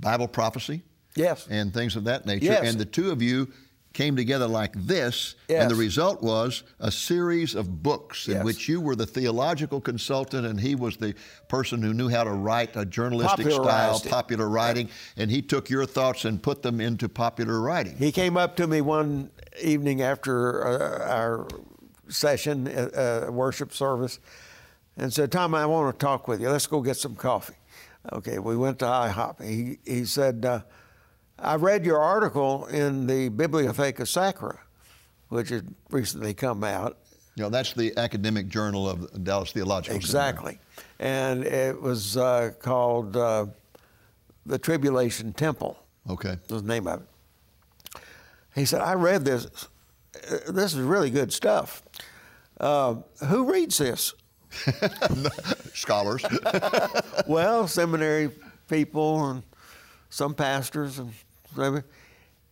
Bible 0.00 0.28
prophecy. 0.28 0.82
Yes. 1.14 1.46
And 1.50 1.72
things 1.72 1.94
of 1.96 2.04
that 2.04 2.26
nature. 2.26 2.46
Yes. 2.46 2.68
And 2.68 2.78
the 2.78 2.84
two 2.84 3.10
of 3.10 3.20
you 3.22 3.52
came 3.92 4.16
together 4.16 4.48
like 4.48 4.72
this, 4.74 5.34
yes. 5.48 5.62
and 5.62 5.70
the 5.70 5.74
result 5.74 6.22
was 6.22 6.62
a 6.80 6.90
series 6.90 7.54
of 7.54 7.82
books 7.82 8.26
in 8.26 8.34
yes. 8.34 8.44
which 8.44 8.68
you 8.68 8.80
were 8.80 8.96
the 8.96 9.06
theological 9.06 9.82
consultant 9.82 10.46
and 10.46 10.58
he 10.58 10.74
was 10.74 10.96
the 10.96 11.14
person 11.48 11.82
who 11.82 11.92
knew 11.92 12.08
how 12.08 12.24
to 12.24 12.30
write 12.30 12.74
a 12.76 12.86
journalistic 12.86 13.50
style, 13.50 13.96
it. 13.96 14.08
popular 14.08 14.48
writing, 14.48 14.88
and 15.16 15.30
he 15.30 15.42
took 15.42 15.68
your 15.68 15.84
thoughts 15.84 16.24
and 16.24 16.42
put 16.42 16.62
them 16.62 16.80
into 16.80 17.08
popular 17.08 17.60
writing. 17.60 17.96
He 17.96 18.12
came 18.12 18.36
up 18.38 18.56
to 18.56 18.66
me 18.66 18.80
one 18.80 19.30
evening 19.60 20.00
after 20.00 20.66
uh, 20.66 21.12
our 21.12 21.46
session, 22.12 22.68
uh, 22.68 23.26
uh, 23.28 23.32
worship 23.32 23.72
service, 23.72 24.18
and 24.96 25.12
said, 25.12 25.32
Tom, 25.32 25.54
I 25.54 25.66
want 25.66 25.98
to 25.98 26.04
talk 26.04 26.28
with 26.28 26.40
you. 26.40 26.50
Let's 26.50 26.66
go 26.66 26.80
get 26.80 26.96
some 26.96 27.16
coffee. 27.16 27.54
Okay, 28.12 28.38
we 28.38 28.56
went 28.56 28.78
to 28.80 28.84
IHOP. 28.84 29.42
He, 29.44 29.78
he 29.84 30.04
said, 30.04 30.44
uh, 30.44 30.60
I 31.38 31.56
read 31.56 31.84
your 31.84 31.98
article 31.98 32.66
in 32.66 33.06
the 33.06 33.30
Bibliotheca 33.30 34.06
Sacra, 34.06 34.60
which 35.28 35.48
had 35.48 35.74
recently 35.90 36.34
come 36.34 36.64
out. 36.64 36.98
You 37.36 37.44
know, 37.44 37.48
that's 37.48 37.72
the 37.72 37.96
academic 37.96 38.48
journal 38.48 38.88
of 38.88 39.24
Dallas 39.24 39.52
Theological 39.52 39.96
Exactly. 39.96 40.58
And 40.98 41.44
it 41.44 41.80
was 41.80 42.16
uh, 42.16 42.50
called 42.60 43.16
uh, 43.16 43.46
The 44.44 44.58
Tribulation 44.58 45.32
Temple. 45.32 45.78
Okay. 46.10 46.36
Was 46.50 46.62
the 46.62 46.68
name 46.68 46.86
of 46.86 47.02
it. 47.02 48.00
He 48.54 48.64
said, 48.64 48.82
I 48.82 48.94
read 48.94 49.24
this. 49.24 49.46
This 50.48 50.74
is 50.74 50.80
really 50.80 51.10
good 51.10 51.32
stuff. 51.32 51.82
Uh, 52.60 52.96
who 53.26 53.50
reads 53.50 53.78
this? 53.78 54.14
Scholars. 55.74 56.24
well, 57.26 57.66
seminary 57.66 58.30
people 58.68 59.30
and 59.30 59.42
some 60.10 60.34
pastors 60.34 60.98
and 60.98 61.12
maybe. 61.56 61.78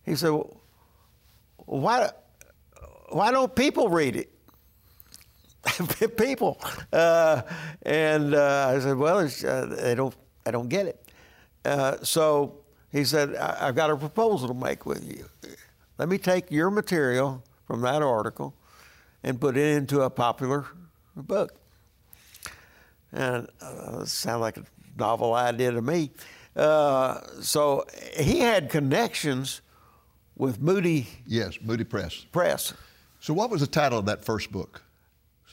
he 0.03 0.15
said, 0.15 0.31
well, 0.31 0.57
why, 1.57 2.09
why 3.09 3.31
don't 3.31 3.55
people 3.55 3.89
read 3.89 4.15
it? 4.15 4.31
people. 6.17 6.59
Uh, 6.91 7.43
and 7.83 8.33
uh, 8.33 8.73
I 8.75 8.79
said, 8.79 8.97
well, 8.97 9.19
uh, 9.19 9.65
they 9.67 9.95
don't, 9.95 10.15
I 10.45 10.51
don't 10.51 10.69
get 10.69 10.87
it. 10.87 11.05
Uh, 11.63 11.97
so 12.01 12.57
he 12.91 13.03
said, 13.05 13.35
I- 13.35 13.67
have 13.67 13.75
got 13.75 13.91
a 13.91 13.95
proposal 13.95 14.47
to 14.47 14.53
make 14.53 14.85
with 14.85 15.05
you. 15.07 15.25
Let 15.97 16.09
me 16.09 16.17
take 16.17 16.49
your 16.49 16.71
material 16.71 17.43
from 17.71 17.79
that 17.79 18.01
article 18.01 18.53
and 19.23 19.39
put 19.39 19.55
it 19.55 19.77
into 19.77 20.01
a 20.01 20.09
popular 20.09 20.65
book. 21.15 21.53
and 23.13 23.47
uh, 23.61 24.03
sound 24.03 24.41
like 24.41 24.57
a 24.57 24.63
novel 24.97 25.33
idea 25.33 25.71
to 25.71 25.81
me. 25.81 26.11
Uh, 26.53 27.21
so 27.41 27.85
he 28.19 28.39
had 28.39 28.69
connections 28.69 29.61
with 30.35 30.59
Moody 30.59 31.07
Yes, 31.25 31.59
Moody 31.61 31.85
Press. 31.85 32.25
Press. 32.33 32.73
So, 33.21 33.33
what 33.33 33.49
was 33.49 33.61
the 33.61 33.67
title 33.67 33.99
of 33.99 34.05
that 34.07 34.25
first 34.25 34.51
book? 34.51 34.81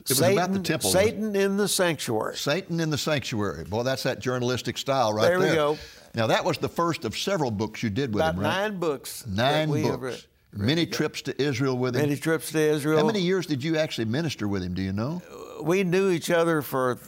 It 0.00 0.08
was 0.08 0.18
Satan, 0.18 0.38
about 0.38 0.52
the 0.54 0.60
temple. 0.60 0.90
Satan 0.90 1.36
in 1.36 1.56
the 1.56 1.68
sanctuary. 1.68 2.34
Satan 2.36 2.80
in 2.80 2.90
the 2.90 2.98
Sanctuary. 2.98 3.62
Boy, 3.64 3.82
that's 3.84 4.02
that 4.04 4.18
journalistic 4.20 4.76
style 4.78 5.12
right 5.12 5.22
There 5.28 5.38
there. 5.38 5.50
we 5.50 5.54
go. 5.54 5.78
Now, 6.14 6.26
that 6.28 6.44
was 6.44 6.58
the 6.58 6.68
first 6.68 7.04
of 7.04 7.16
several 7.16 7.50
books 7.52 7.82
you 7.82 7.90
did 7.90 8.12
with 8.14 8.22
About 8.22 8.34
him, 8.36 8.40
right? 8.40 8.48
nine 8.70 8.78
books. 8.78 9.24
Nine 9.26 9.68
books. 9.70 10.26
Many 10.52 10.86
trips 10.86 11.22
to 11.22 11.40
Israel 11.40 11.76
with 11.76 11.94
him. 11.94 12.02
Many 12.02 12.16
trips 12.16 12.50
to 12.52 12.58
Israel. 12.58 12.98
How 12.98 13.06
many 13.06 13.20
years 13.20 13.46
did 13.46 13.62
you 13.62 13.76
actually 13.76 14.06
minister 14.06 14.48
with 14.48 14.62
him? 14.62 14.74
Do 14.74 14.82
you 14.82 14.92
know? 14.92 15.22
We 15.62 15.84
knew 15.84 16.10
each 16.10 16.30
other 16.30 16.62
for, 16.62 16.98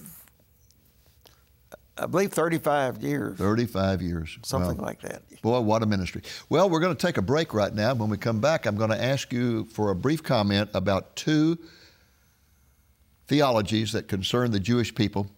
I 1.96 2.06
believe, 2.06 2.32
35 2.32 3.02
years, 3.02 3.38
35 3.38 4.02
years. 4.02 4.38
something 4.42 4.78
like 4.78 5.00
that. 5.02 5.22
Boy, 5.42 5.60
what 5.60 5.82
a 5.82 5.86
ministry. 5.86 6.22
Well, 6.48 6.68
we're 6.68 6.80
going 6.80 6.94
to 6.94 7.06
take 7.06 7.16
a 7.16 7.22
break 7.22 7.54
right 7.54 7.74
now. 7.74 7.94
When 7.94 8.10
we 8.10 8.18
come 8.18 8.40
back, 8.40 8.66
I'm 8.66 8.76
going 8.76 8.90
to 8.90 9.02
ask 9.02 9.32
you 9.32 9.64
for 9.66 9.90
a 9.90 9.94
brief 9.94 10.22
comment 10.22 10.70
about 10.74 11.16
two 11.16 11.58
theologies 13.26 13.92
that 13.92 14.06
concern 14.08 14.50
the 14.50 14.60
Jewish 14.60 14.94
people. 14.94 15.30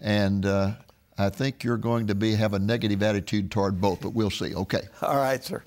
And 0.00 0.46
uh, 0.46 0.72
I 1.18 1.30
think 1.30 1.64
you're 1.64 1.76
going 1.76 2.06
to 2.08 2.14
be 2.14 2.34
have 2.34 2.54
a 2.54 2.58
negative 2.58 3.02
attitude 3.02 3.50
toward 3.50 3.80
both, 3.80 4.00
but 4.00 4.10
we'll 4.10 4.30
see. 4.30 4.54
Okay. 4.54 4.82
All 5.00 5.16
right, 5.16 5.42
sir. 5.42 5.62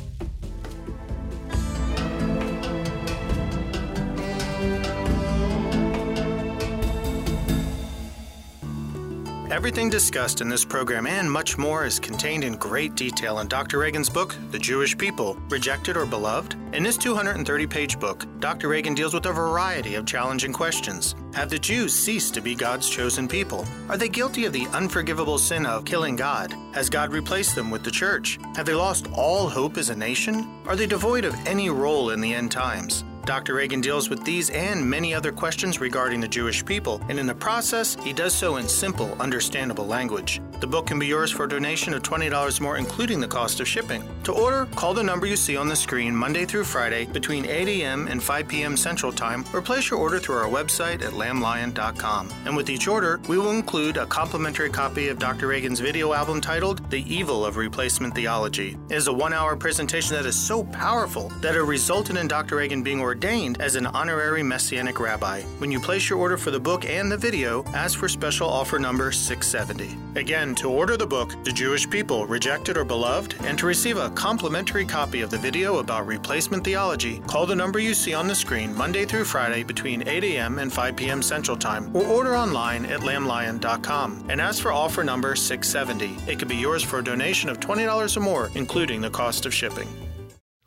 Everything 9.55 9.89
discussed 9.89 10.41
in 10.41 10.49
this 10.49 10.65
program 10.65 11.07
and 11.07 11.31
much 11.31 11.57
more 11.57 11.85
is 11.85 11.97
contained 11.97 12.43
in 12.43 12.57
great 12.57 12.93
detail 12.95 13.39
in 13.39 13.47
Dr. 13.47 13.79
Reagan's 13.79 14.09
book, 14.09 14.35
The 14.51 14.59
Jewish 14.59 14.97
People 14.97 15.35
Rejected 15.47 15.95
or 15.95 16.05
Beloved. 16.05 16.57
In 16.73 16.83
this 16.83 16.97
230 16.97 17.65
page 17.65 17.97
book, 17.97 18.25
Dr. 18.41 18.67
Reagan 18.67 18.93
deals 18.93 19.13
with 19.13 19.27
a 19.27 19.31
variety 19.31 19.95
of 19.95 20.05
challenging 20.05 20.51
questions. 20.51 21.15
Have 21.35 21.49
the 21.49 21.57
Jews 21.57 21.93
ceased 21.93 22.33
to 22.33 22.41
be 22.41 22.53
God's 22.53 22.89
chosen 22.89 23.29
people? 23.29 23.65
Are 23.87 23.95
they 23.95 24.09
guilty 24.09 24.43
of 24.43 24.51
the 24.51 24.67
unforgivable 24.73 25.37
sin 25.37 25.65
of 25.65 25.85
killing 25.85 26.17
God? 26.17 26.53
Has 26.73 26.89
God 26.89 27.13
replaced 27.13 27.55
them 27.55 27.71
with 27.71 27.85
the 27.85 27.91
church? 27.91 28.37
Have 28.57 28.65
they 28.65 28.75
lost 28.75 29.07
all 29.13 29.47
hope 29.47 29.77
as 29.77 29.89
a 29.89 29.95
nation? 29.95 30.61
Are 30.67 30.75
they 30.75 30.85
devoid 30.85 31.23
of 31.23 31.33
any 31.47 31.69
role 31.69 32.09
in 32.09 32.19
the 32.19 32.33
end 32.33 32.51
times? 32.51 33.05
Dr. 33.25 33.55
Reagan 33.55 33.81
deals 33.81 34.07
with 34.07 34.23
these 34.23 34.51
and 34.51 34.87
many 34.87 35.11
other 35.11 35.31
questions 35.31 35.81
regarding 35.81 36.21
the 36.21 36.27
Jewish 36.27 36.63
people, 36.63 37.01
and 37.09 37.19
in 37.19 37.25
the 37.25 37.33
process, 37.33 37.97
he 38.03 38.13
does 38.13 38.35
so 38.35 38.57
in 38.57 38.67
simple, 38.67 39.17
understandable 39.19 39.87
language. 39.87 40.41
The 40.59 40.67
book 40.67 40.85
can 40.87 40.99
be 40.99 41.07
yours 41.07 41.31
for 41.31 41.45
a 41.45 41.49
donation 41.49 41.95
of 41.95 42.03
$20 42.03 42.61
more, 42.61 42.77
including 42.77 43.19
the 43.19 43.27
cost 43.27 43.59
of 43.59 43.67
shipping. 43.67 44.07
To 44.25 44.31
order, 44.31 44.67
call 44.75 44.93
the 44.93 45.03
number 45.03 45.25
you 45.25 45.35
see 45.35 45.57
on 45.57 45.67
the 45.67 45.75
screen 45.75 46.15
Monday 46.15 46.45
through 46.45 46.65
Friday 46.65 47.05
between 47.05 47.45
8 47.45 47.67
a.m. 47.67 48.07
and 48.07 48.21
5 48.21 48.47
p.m. 48.47 48.77
Central 48.77 49.11
Time, 49.11 49.43
or 49.53 49.61
place 49.61 49.89
your 49.89 49.99
order 49.99 50.19
through 50.19 50.37
our 50.37 50.47
website 50.47 51.01
at 51.01 51.13
lamblion.com. 51.13 52.29
And 52.45 52.55
with 52.55 52.69
each 52.69 52.87
order, 52.87 53.19
we 53.27 53.39
will 53.39 53.51
include 53.51 53.97
a 53.97 54.05
complimentary 54.05 54.69
copy 54.69 55.07
of 55.07 55.17
Dr. 55.17 55.47
Reagan's 55.47 55.79
video 55.79 56.13
album 56.13 56.41
titled 56.41 56.89
The 56.91 57.03
Evil 57.13 57.43
of 57.43 57.57
Replacement 57.57 58.13
Theology. 58.13 58.77
It 58.89 58.95
is 58.95 59.07
a 59.07 59.13
one 59.13 59.33
hour 59.33 59.55
presentation 59.55 60.15
that 60.15 60.25
is 60.25 60.35
so 60.35 60.63
powerful 60.63 61.29
that 61.41 61.55
it 61.55 61.63
resulted 61.63 62.17
in 62.17 62.27
Dr. 62.27 62.57
Reagan 62.57 62.83
being 62.83 63.01
ordained 63.01 63.14
as 63.59 63.75
an 63.75 63.85
honorary 63.87 64.43
Messianic 64.43 64.99
rabbi. 64.99 65.41
When 65.59 65.71
you 65.71 65.79
place 65.79 66.09
your 66.09 66.19
order 66.19 66.37
for 66.37 66.51
the 66.51 66.59
book 66.59 66.85
and 66.85 67.11
the 67.11 67.17
video, 67.17 67.63
ask 67.73 67.97
for 67.97 68.09
special 68.09 68.49
offer 68.49 68.77
number 68.77 69.11
670. 69.11 69.97
Again, 70.19 70.53
to 70.55 70.69
order 70.69 70.97
the 70.97 71.07
book, 71.07 71.33
The 71.43 71.51
Jewish 71.51 71.89
People 71.89 72.27
Rejected 72.27 72.77
or 72.77 72.83
Beloved, 72.83 73.35
and 73.45 73.57
to 73.57 73.65
receive 73.65 73.97
a 73.97 74.09
complimentary 74.11 74.85
copy 74.85 75.21
of 75.21 75.29
the 75.29 75.37
video 75.37 75.77
about 75.79 76.05
replacement 76.05 76.63
theology, 76.63 77.19
call 77.27 77.45
the 77.45 77.55
number 77.55 77.79
you 77.79 77.93
see 77.93 78.13
on 78.13 78.27
the 78.27 78.35
screen 78.35 78.75
Monday 78.75 79.05
through 79.05 79.25
Friday 79.25 79.63
between 79.63 80.07
8 80.07 80.23
a.m. 80.23 80.59
and 80.59 80.71
5 80.71 80.95
p.m. 80.95 81.21
Central 81.21 81.57
Time, 81.57 81.95
or 81.95 82.05
order 82.05 82.35
online 82.35 82.85
at 82.85 82.99
lamblion.com 82.99 84.25
and 84.29 84.41
ask 84.41 84.61
for 84.61 84.71
offer 84.71 85.03
number 85.03 85.35
670. 85.35 86.31
It 86.31 86.37
can 86.39 86.47
be 86.47 86.55
yours 86.55 86.83
for 86.83 86.99
a 86.99 87.03
donation 87.03 87.49
of 87.49 87.59
$20 87.59 88.17
or 88.17 88.19
more, 88.19 88.51
including 88.55 89.01
the 89.01 89.09
cost 89.09 89.45
of 89.45 89.53
shipping. 89.53 89.87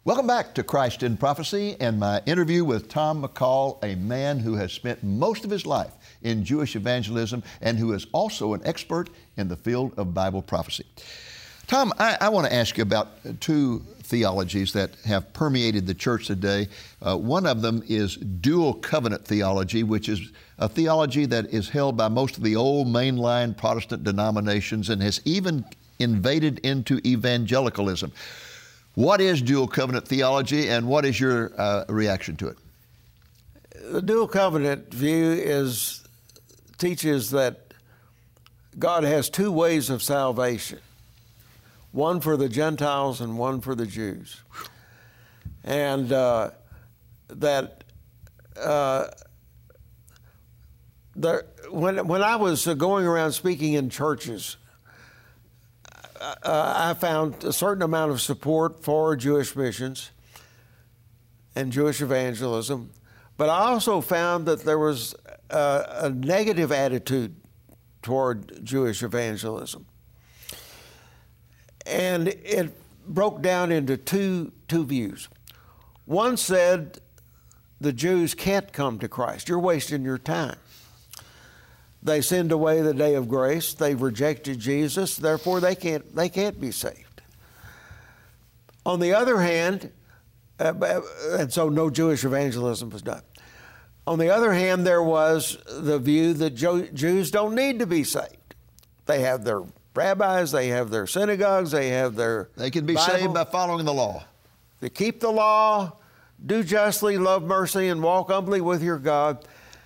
Welcome 0.09 0.27
back 0.27 0.55
to 0.55 0.62
Christ 0.62 1.03
in 1.03 1.18
Prophecy 1.18 1.77
and 1.81 2.01
my 2.01 2.23
interview 2.25 2.64
with 2.64 2.88
Tom 2.88 3.23
McCall, 3.23 3.77
a 3.85 3.94
man 3.94 4.38
who 4.38 4.55
has 4.55 4.73
spent 4.73 5.05
most 5.05 5.44
of 5.44 5.51
his 5.51 5.66
life 5.66 5.92
in 6.23 6.47
Jewish 6.47 6.77
evangelism 6.77 7.42
and 7.61 7.77
who 7.77 7.92
is 7.92 8.07
also 8.12 8.55
an 8.55 8.62
expert 8.64 9.11
in 9.37 9.49
the 9.49 9.57
field 9.57 9.92
of 9.99 10.14
Bible 10.14 10.40
prophecy. 10.40 10.87
Tom, 11.66 11.92
I, 11.99 12.16
I 12.23 12.31
want 12.31 12.47
to 12.47 12.55
ask 12.55 12.79
you 12.79 12.83
about 12.85 13.18
two 13.40 13.81
theologies 14.05 14.73
that 14.73 14.94
have 15.05 15.31
permeated 15.35 15.87
the 15.87 15.92
church 15.92 16.27
today. 16.27 16.68
Uh, 17.03 17.18
one 17.18 17.44
of 17.44 17.61
them 17.61 17.83
is 17.87 18.16
dual 18.16 18.73
covenant 18.73 19.27
theology, 19.27 19.83
which 19.83 20.09
is 20.09 20.33
a 20.59 20.71
theology 20.71 21.27
that 21.27 21.53
is 21.53 21.68
held 21.68 21.99
by 21.99 22.09
most 22.09 22.38
of 22.38 22.42
the 22.42 22.57
old 22.57 22.87
mainline 22.88 23.55
Protestant 23.55 24.05
denominations 24.05 24.88
and 24.88 25.03
has 25.03 25.21
even 25.27 25.66
invaded 25.99 26.61
into 26.61 26.99
evangelicalism. 27.05 28.11
What 28.98 29.20
is 29.20 29.40
dual 29.40 29.68
covenant 29.68 30.08
theology, 30.08 30.68
and 30.68 30.88
what 30.88 31.04
is 31.04 31.20
your 31.20 31.52
uh, 31.56 31.84
reaction 31.88 32.34
to 32.38 32.48
it? 32.48 32.56
The 33.92 34.02
dual 34.02 34.26
covenant 34.26 34.92
view 34.92 35.30
is 35.30 36.02
teaches 36.78 37.30
that 37.30 37.74
God 38.76 39.04
has 39.04 39.30
two 39.30 39.52
ways 39.52 39.88
of 39.88 40.02
salvation 40.02 40.80
one 41.92 42.18
for 42.18 42.37
the 42.37 42.48
Gentiles 42.48 43.20
and 43.20 43.38
one 43.38 43.61
for 43.61 43.76
the 43.76 43.87
Jews. 43.87 44.40
And 45.62 46.12
uh, 46.12 46.50
that 47.28 47.84
uh, 48.61 49.06
there, 51.14 51.46
when, 51.70 52.08
when 52.08 52.24
I 52.24 52.34
was 52.34 52.66
uh, 52.66 52.74
going 52.74 53.06
around 53.06 53.30
speaking 53.30 53.74
in 53.74 53.90
churches, 53.90 54.56
I 56.20 56.94
found 56.94 57.44
a 57.44 57.52
certain 57.52 57.83
amount 57.83 58.11
of 58.11 58.20
support 58.20 58.83
for 58.83 59.14
Jewish 59.16 59.54
missions 59.54 60.11
and 61.54 61.72
Jewish 61.72 62.00
evangelism, 62.00 62.90
but 63.37 63.48
I 63.48 63.70
also 63.70 64.00
found 64.00 64.46
that 64.46 64.64
there 64.64 64.78
was 64.78 65.14
a, 65.50 65.85
a 66.02 66.11
negative 66.11 66.72
attitude 66.72 67.37
toward 68.02 68.64
Jewish 68.64 69.02
evangelism. 69.02 69.87
And 71.87 72.28
it 72.28 72.72
broke 73.07 73.40
down 73.40 73.72
into 73.72 73.96
two, 73.96 74.52
two 74.66 74.85
views. 74.85 75.28
One 76.04 76.37
said 76.37 77.00
the 77.81 77.92
Jews 77.92 78.35
can't 78.35 78.72
come 78.72 78.98
to 78.98 79.09
Christ, 79.09 79.48
you're 79.48 79.59
wasting 79.59 80.04
your 80.04 80.18
time. 80.18 80.57
They 82.09 82.23
sinned 82.23 82.53
away 82.53 82.81
the 82.81 82.94
day 82.94 83.14
of 83.14 83.29
grace. 83.29 83.75
They've 83.75 84.01
rejected 84.01 84.59
Jesus. 84.59 85.14
Therefore, 85.14 85.61
they 85.61 85.75
can't, 85.75 86.16
they 86.16 86.31
can't 86.31 86.59
be 86.59 86.71
saved. 86.71 87.21
On 88.87 88.99
the 88.99 89.12
other 89.12 89.38
hand, 89.42 89.92
uh, 90.59 91.03
and 91.38 91.53
so 91.53 91.68
no 91.68 91.90
Jewish 91.90 92.25
evangelism 92.25 92.88
was 92.88 93.03
done. 93.03 93.21
On 94.07 94.18
the 94.18 94.31
other 94.31 94.55
hand, 94.55 94.87
there 94.87 95.03
was 95.03 95.59
the 95.68 95.99
view 95.99 96.33
that 96.33 96.55
Jo- 96.55 96.87
Jews 96.87 97.31
don't 97.31 97.55
need 97.55 97.79
to 97.81 97.87
be 97.87 98.05
saved. 98.05 98.55
They 99.05 99.21
have 99.21 99.44
their 99.44 99.62
rabbis, 99.94 100.51
they 100.51 100.68
have 100.68 100.88
their 100.88 101.07
synagogues, 101.07 101.73
they 101.73 101.90
have 101.90 102.16
their. 102.16 102.49
They 102.57 102.71
can 102.71 102.87
be 102.87 102.94
Bible. 102.94 103.12
saved 103.12 103.35
by 103.35 103.44
following 103.44 103.85
the 103.85 103.92
law. 103.92 104.25
They 104.81 104.88
keep 104.88 105.21
the 105.21 105.31
law, 105.31 105.99
do 106.44 106.64
justly, 106.64 107.18
love 107.18 107.42
mercy, 107.42 107.88
and 107.88 108.03
walk 108.03 108.29
humbly 108.29 108.62
with 108.62 108.83
your 108.83 108.99
God. 108.99 109.44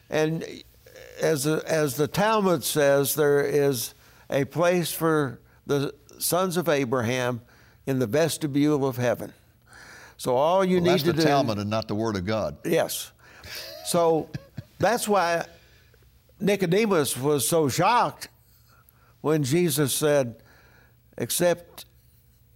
And 0.09 0.45
as 1.21 1.45
the, 1.45 1.63
as 1.67 1.97
the 1.97 2.09
Talmud 2.09 2.65
says, 2.65 3.15
there 3.15 3.45
is 3.45 3.95
a 4.31 4.45
place 4.45 4.93
for 4.93 5.41
the 5.67 5.95
sons 6.19 6.57
of 6.57 6.69
Abraham 6.69 7.41
in 7.87 7.99
the 7.99 8.07
vestibule 8.07 8.87
of 8.87 8.97
heaven. 8.97 9.33
So 10.17 10.37
all 10.37 10.65
you 10.65 10.77
Well, 10.81 10.93
need 10.97 11.05
that's 11.05 11.17
the. 11.17 11.25
Talmud 11.25 11.59
and 11.59 11.69
not 11.69 11.89
the 11.89 11.95
Word 11.95 12.17
of 12.17 12.25
God. 12.25 12.57
Yes. 12.65 13.11
So 13.87 14.29
that's 14.79 15.09
why 15.09 15.45
Nicodemus 16.41 17.17
was 17.17 17.49
so 17.49 17.69
shocked 17.69 18.29
when 19.21 19.43
Jesus 19.43 19.95
said, 19.95 20.37
Except 21.19 21.85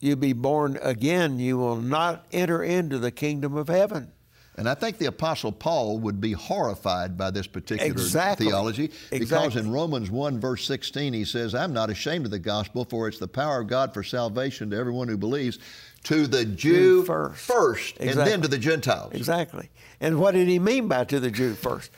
you 0.01 0.17
be 0.17 0.33
born 0.33 0.79
again, 0.83 1.39
you 1.39 1.59
will 1.59 1.77
not 1.77 2.27
enter 2.33 2.63
into 2.63 2.99
the 2.99 3.11
kingdom 3.11 3.57
of 3.57 3.69
heaven. 3.69 4.13
And 4.59 4.69
I 4.69 4.75
think 4.75 4.97
the 4.99 5.07
Apostle 5.07 5.53
Paul 5.53 5.99
would 5.99 6.21
be 6.21 6.33
horrified 6.33 7.17
by 7.19 7.31
this 7.31 7.47
particular 7.47 7.91
Exactly. 7.91 8.47
theology 8.47 8.87
because 9.11 9.21
Exactly. 9.23 9.61
in 9.61 9.71
Romans 9.71 10.11
1, 10.11 10.41
verse 10.41 10.65
16, 10.67 11.13
he 11.13 11.25
says, 11.27 11.55
I'm 11.55 11.73
not 11.75 11.91
ashamed 11.91 12.25
of 12.25 12.31
the 12.31 12.39
gospel, 12.39 12.85
for 12.87 13.07
it's 13.07 13.19
the 13.19 13.29
power 13.29 13.61
of 13.61 13.67
God 13.69 13.93
for 13.93 14.03
salvation 14.03 14.71
to 14.71 14.77
everyone 14.77 15.09
who 15.09 15.17
believes, 15.19 15.59
to 16.05 16.27
the 16.27 16.45
Jew 16.45 17.05
first. 17.35 17.99
and 17.99 18.09
Exactly. 18.09 18.31
then 18.31 18.43
to 18.43 18.49
the 18.49 18.59
Gentiles. 18.59 19.13
Exactly. 19.13 19.69
And 20.01 20.19
what 20.21 20.33
did 20.33 20.49
he 20.49 20.59
mean 20.59 20.89
by 20.89 21.05
to 21.05 21.21
the 21.21 21.31
Jew 21.31 21.55
first? 21.55 21.91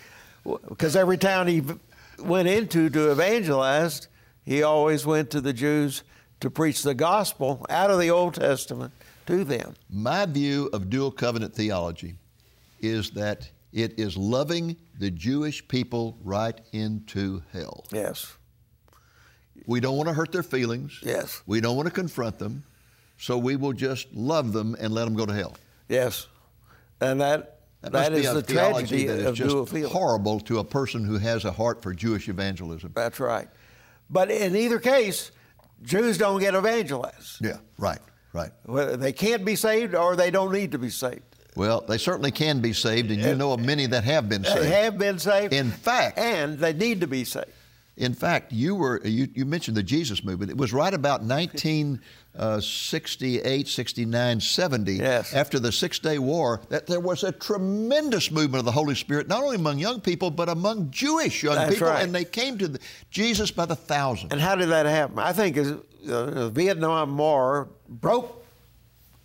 Because 0.69 0.97
every 0.97 1.19
time 1.19 1.47
he 1.47 1.63
went 2.19 2.49
into 2.49 2.89
to 2.91 3.11
evangelize, 3.13 4.09
he 4.45 4.63
always 4.63 5.05
went 5.07 5.31
to 5.31 5.41
the 5.41 5.53
Jews 5.53 6.03
to 6.41 6.51
preach 6.51 6.83
the 6.83 6.95
gospel 6.95 7.67
out 7.71 7.91
of 7.91 8.01
the 8.01 8.11
Old 8.11 8.35
Testament 8.35 8.93
to 9.27 9.45
them. 9.45 9.75
My 9.91 10.25
view 10.27 10.71
of 10.73 10.89
dual 10.91 11.11
covenant 11.13 11.55
theology 11.55 12.17
is 12.81 13.11
that 13.11 13.51
it 13.73 13.99
is 13.99 14.17
loving 14.17 14.77
the 14.99 15.11
Jewish 15.11 15.67
people 15.69 16.19
right 16.23 16.59
into 16.73 17.43
hell. 17.53 17.85
Yes. 17.93 18.35
We 19.67 19.81
don't 19.81 19.97
want 19.97 20.09
to 20.09 20.15
hurt 20.15 20.33
their 20.33 20.43
feelings. 20.43 20.99
Yes. 21.03 21.43
We 21.47 21.61
don't 21.61 21.77
want 21.77 21.87
to 21.87 21.95
confront 21.95 22.39
them. 22.39 22.65
So 23.19 23.37
we 23.37 23.57
will 23.57 23.73
just 23.73 24.13
love 24.15 24.53
them 24.53 24.77
and 24.79 24.95
let 24.95 25.05
them 25.05 25.15
go 25.15 25.27
to 25.27 25.35
hell. 25.35 25.57
Yes. 25.89 26.29
And 27.01 27.21
that, 27.21 27.61
That, 27.83 27.93
that 27.93 28.13
is 28.13 28.33
the 28.33 28.43
tragedy 28.43 29.07
that 29.07 29.19
is 29.19 29.27
of 29.27 29.35
just 29.35 29.87
horrible 29.93 30.41
to 30.41 30.61
a 30.61 30.65
person 30.65 31.05
who 31.05 31.19
has 31.19 31.45
a 31.45 31.53
heart 31.53 31.83
for 31.83 31.93
Jewish 31.93 32.29
evangelism. 32.29 32.93
That's 32.95 33.21
right. 33.21 33.49
But 34.09 34.31
in 34.31 34.57
either 34.57 34.79
case, 34.79 35.33
Jews 35.83 36.17
don't 36.17 36.41
get 36.41 36.55
evangelized. 36.55 37.45
Yeah, 37.45 37.59
right, 37.77 38.01
right. 38.33 38.51
Well, 38.67 38.97
They 38.97 39.13
can't 39.13 39.45
be 39.45 39.55
saved 39.57 39.95
or 39.95 40.17
they 40.17 40.31
don't 40.31 40.53
need 40.53 40.73
to 40.73 40.79
be 40.79 40.91
saved. 40.91 41.28
Well, 41.57 41.85
they 41.89 41.99
certainly 41.99 42.31
can 42.31 42.61
be 42.61 42.73
saved, 42.73 43.11
and 43.11 43.21
you 43.21 43.35
know 43.35 43.53
of 43.53 43.61
many 43.61 43.87
that 43.87 44.05
have 44.05 44.29
been 44.29 44.45
uh, 44.47 44.51
saved. 44.55 44.67
They 44.67 44.83
have 44.85 44.99
been 44.99 45.19
saved. 45.19 45.53
In 45.53 45.71
fact- 45.71 46.19
and 46.19 46.59
they 46.59 46.73
need 46.73 47.01
to 47.01 47.07
be 47.07 47.25
saved. 47.25 47.47
In 47.97 48.15
fact, 48.15 48.53
you 48.53 48.77
were 48.77 49.01
uh, 49.05 49.09
you, 49.09 49.29
you 49.35 49.45
mentioned 49.45 49.77
the 49.77 49.83
Jesus 49.83 50.23
movement. 50.23 50.53
It 50.53 50.57
was 50.57 50.73
right 50.73 50.95
about 50.95 51.23
1968, 51.25 53.67
uh, 53.67 53.69
69, 53.69 54.41
70, 54.41 54.93
Yes. 54.95 55.35
after 55.35 55.59
the 55.59 55.73
Six 55.73 55.99
Day 55.99 56.19
War, 56.21 56.61
that 56.69 56.87
there 56.87 57.01
was 57.01 57.25
a 57.25 57.33
tremendous 57.33 58.31
movement 58.31 58.61
of 58.61 58.65
the 58.65 58.71
Holy 58.73 58.95
Spirit, 58.95 59.27
not 59.29 59.43
only 59.43 59.57
among 59.57 59.79
young 59.79 60.01
people, 60.01 60.31
but 60.31 60.49
among 60.49 60.91
Jewish 60.93 61.43
young 61.43 61.57
That's 61.57 61.75
people, 61.75 61.89
right. 61.89 62.05
and 62.05 62.15
they 62.15 62.25
came 62.25 62.57
to 62.59 62.69
the, 62.69 62.79
Jesus 63.11 63.51
by 63.51 63.67
the 63.67 63.75
thousands. 63.77 64.31
And 64.33 64.41
how 64.41 64.55
did 64.55 64.69
that 64.69 64.87
happen? 64.87 65.19
I 65.19 65.33
think 65.33 65.57
is, 65.57 65.73
uh, 65.73 65.81
the 66.31 66.51
Vietnam 66.51 67.19
War 67.19 67.69
broke 67.89 68.45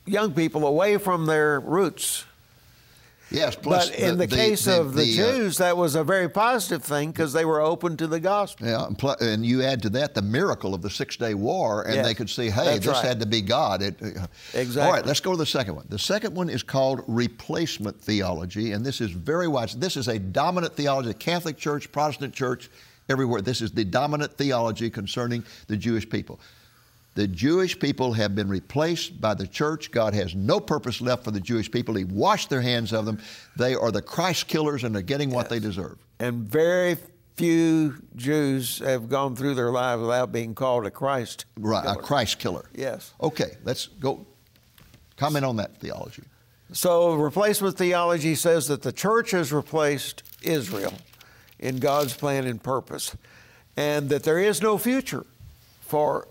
young 0.06 0.34
people 0.34 0.66
away 0.66 0.98
from 0.98 1.26
their 1.26 1.60
roots. 1.60 2.26
yes, 3.32 3.56
plus 3.56 3.90
but 3.90 4.00
in 4.00 4.18
the, 4.18 4.28
case 4.28 4.68
of 4.68 4.94
the, 4.94 5.02
uh, 5.02 5.06
Jews, 5.06 5.58
that 5.58 5.76
was 5.76 5.96
a 5.96 6.04
very 6.04 6.30
positive 6.30 6.84
thing 6.84 7.12
because 7.12 7.34
they 7.34 7.46
were 7.46 7.62
open 7.62 7.98
to 7.98 8.06
the 8.08 8.20
gospel. 8.20 8.68
Yeah, 8.68 8.86
and, 8.86 8.98
pl- 8.98 9.16
and 9.22 9.46
you 9.46 9.64
add 9.64 9.82
to 9.84 9.90
that 9.92 10.14
the 10.14 10.22
miracle 10.22 10.74
of 10.76 10.82
the 10.82 10.90
Six 10.90 11.18
Day 11.18 11.34
War, 11.34 11.84
and 11.84 11.96
Yes, 11.96 12.06
they 12.06 12.14
could 12.14 12.30
see, 12.30 12.50
hey, 12.50 12.78
this 12.78 12.88
right. 12.88 13.04
had 13.06 13.20
to 13.22 13.26
be 13.26 13.42
God. 13.42 13.82
It, 13.82 13.96
uh, 14.02 14.28
Exactly. 14.54 14.82
All 14.82 14.92
right, 14.92 15.06
let's 15.06 15.20
go 15.20 15.32
to 15.32 15.38
the 15.38 15.46
second 15.46 15.76
one. 15.76 15.86
The 15.90 16.00
second 16.00 16.36
one 16.36 16.50
is 16.50 16.64
called 16.64 17.04
replacement 17.08 18.00
theology, 18.00 18.74
and 18.74 18.86
this 18.86 19.02
is 19.02 19.12
very 19.12 19.48
wide. 19.48 19.70
This 19.70 19.98
is 19.98 20.08
a 20.08 20.20
dominant 20.20 20.76
theology, 20.76 21.08
the 21.08 21.14
Catholic 21.16 21.58
Church, 21.58 21.92
Protestant 21.92 22.34
Church, 22.34 22.70
everywhere. 23.10 23.42
This 23.42 23.62
is 23.62 23.72
the 23.72 23.84
dominant 23.84 24.34
theology 24.38 24.90
concerning 24.90 25.44
the 25.68 25.78
Jewish 25.78 26.08
people. 26.08 26.40
The 27.16 27.28
Jewish 27.28 27.78
people 27.78 28.14
have 28.14 28.34
been 28.34 28.50
replaced 28.50 29.22
by 29.22 29.36
the 29.36 29.46
church. 29.46 29.92
God 29.92 30.14
has 30.16 30.34
no 30.34 30.60
purpose 30.60 31.00
left 31.00 31.24
for 31.24 31.32
the 31.32 31.40
Jewish 31.40 31.70
people. 31.70 31.94
He 31.94 32.06
washed 32.06 32.50
their 32.50 32.62
hands 32.62 32.92
of 32.92 33.06
them. 33.06 33.20
They 33.56 33.76
are 33.76 33.92
the 33.92 34.02
Christ 34.02 34.48
killers, 34.48 34.84
and 34.84 34.96
they're 34.96 35.04
getting 35.04 35.30
what 35.30 35.50
they 35.50 35.60
deserve. 35.60 35.98
And 36.20 36.50
very 36.50 36.98
few 37.36 38.02
Jews 38.16 38.80
have 38.80 39.10
gone 39.10 39.36
through 39.36 39.56
their 39.56 39.72
lives 39.72 40.02
without 40.02 40.32
being 40.32 40.56
called 40.56 40.86
a 40.86 40.92
Christ. 40.92 41.46
Right, 41.60 41.86
a. 41.86 41.96
Christ 41.96 42.40
killer. 42.40 42.66
Yes. 42.74 43.14
Okay, 43.22 43.58
let's 43.64 43.88
go. 43.88 44.26
Comment 45.18 45.46
on 45.46 45.58
that 45.58 45.78
theology. 45.78 46.24
So, 46.72 47.14
replacement 47.14 47.78
theology 47.78 48.34
says 48.34 48.68
that 48.68 48.82
the 48.82 48.92
church 48.92 49.32
has 49.32 49.54
replaced 49.54 50.24
Israel 50.42 50.94
in 51.60 51.78
God's 51.78 52.16
plan 52.16 52.48
and 52.48 52.62
purpose, 52.62 53.16
and 53.78 54.10
that 54.10 54.24
there 54.24 54.40
is 54.40 54.62
no 54.62 54.80
future 54.80 55.26
for 55.82 56.28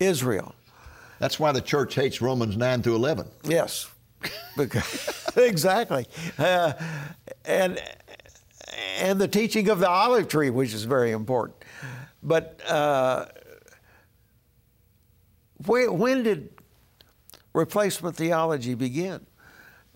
Israel. 0.00 0.54
That's 1.18 1.38
why 1.40 1.52
the 1.52 1.60
church 1.60 1.94
hates 1.94 2.20
Romans 2.20 2.56
9 2.56 2.82
through 2.82 2.96
11. 2.96 3.28
Yes, 3.44 3.88
Because- 4.56 5.30
exactly, 5.36 6.06
uh, 6.38 6.72
and 7.44 7.80
and 8.98 9.18
the 9.20 9.28
teaching 9.28 9.68
of 9.68 9.78
the 9.78 9.88
olive 9.88 10.28
tree, 10.28 10.50
which 10.50 10.74
is 10.74 10.84
very 10.84 11.12
important. 11.12 11.56
But 12.22 12.60
uh, 12.68 13.26
when, 15.66 15.98
when 15.98 16.22
did 16.22 16.50
replacement 17.54 18.16
theology 18.16 18.74
begin? 18.74 19.24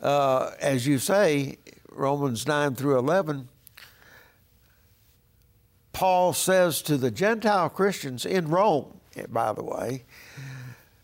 Uh, 0.01 0.53
as 0.61 0.87
you 0.87 0.99
say, 0.99 1.59
Romans 1.91 2.47
nine 2.47 2.75
through 2.75 2.99
eleven. 2.99 3.49
Paul 5.93 6.33
says 6.33 6.81
to 6.83 6.97
the 6.97 7.11
Gentile 7.11 7.69
Christians 7.69 8.25
in 8.25 8.49
Rome, 8.49 9.00
by 9.29 9.53
the 9.53 9.63
way, 9.63 10.05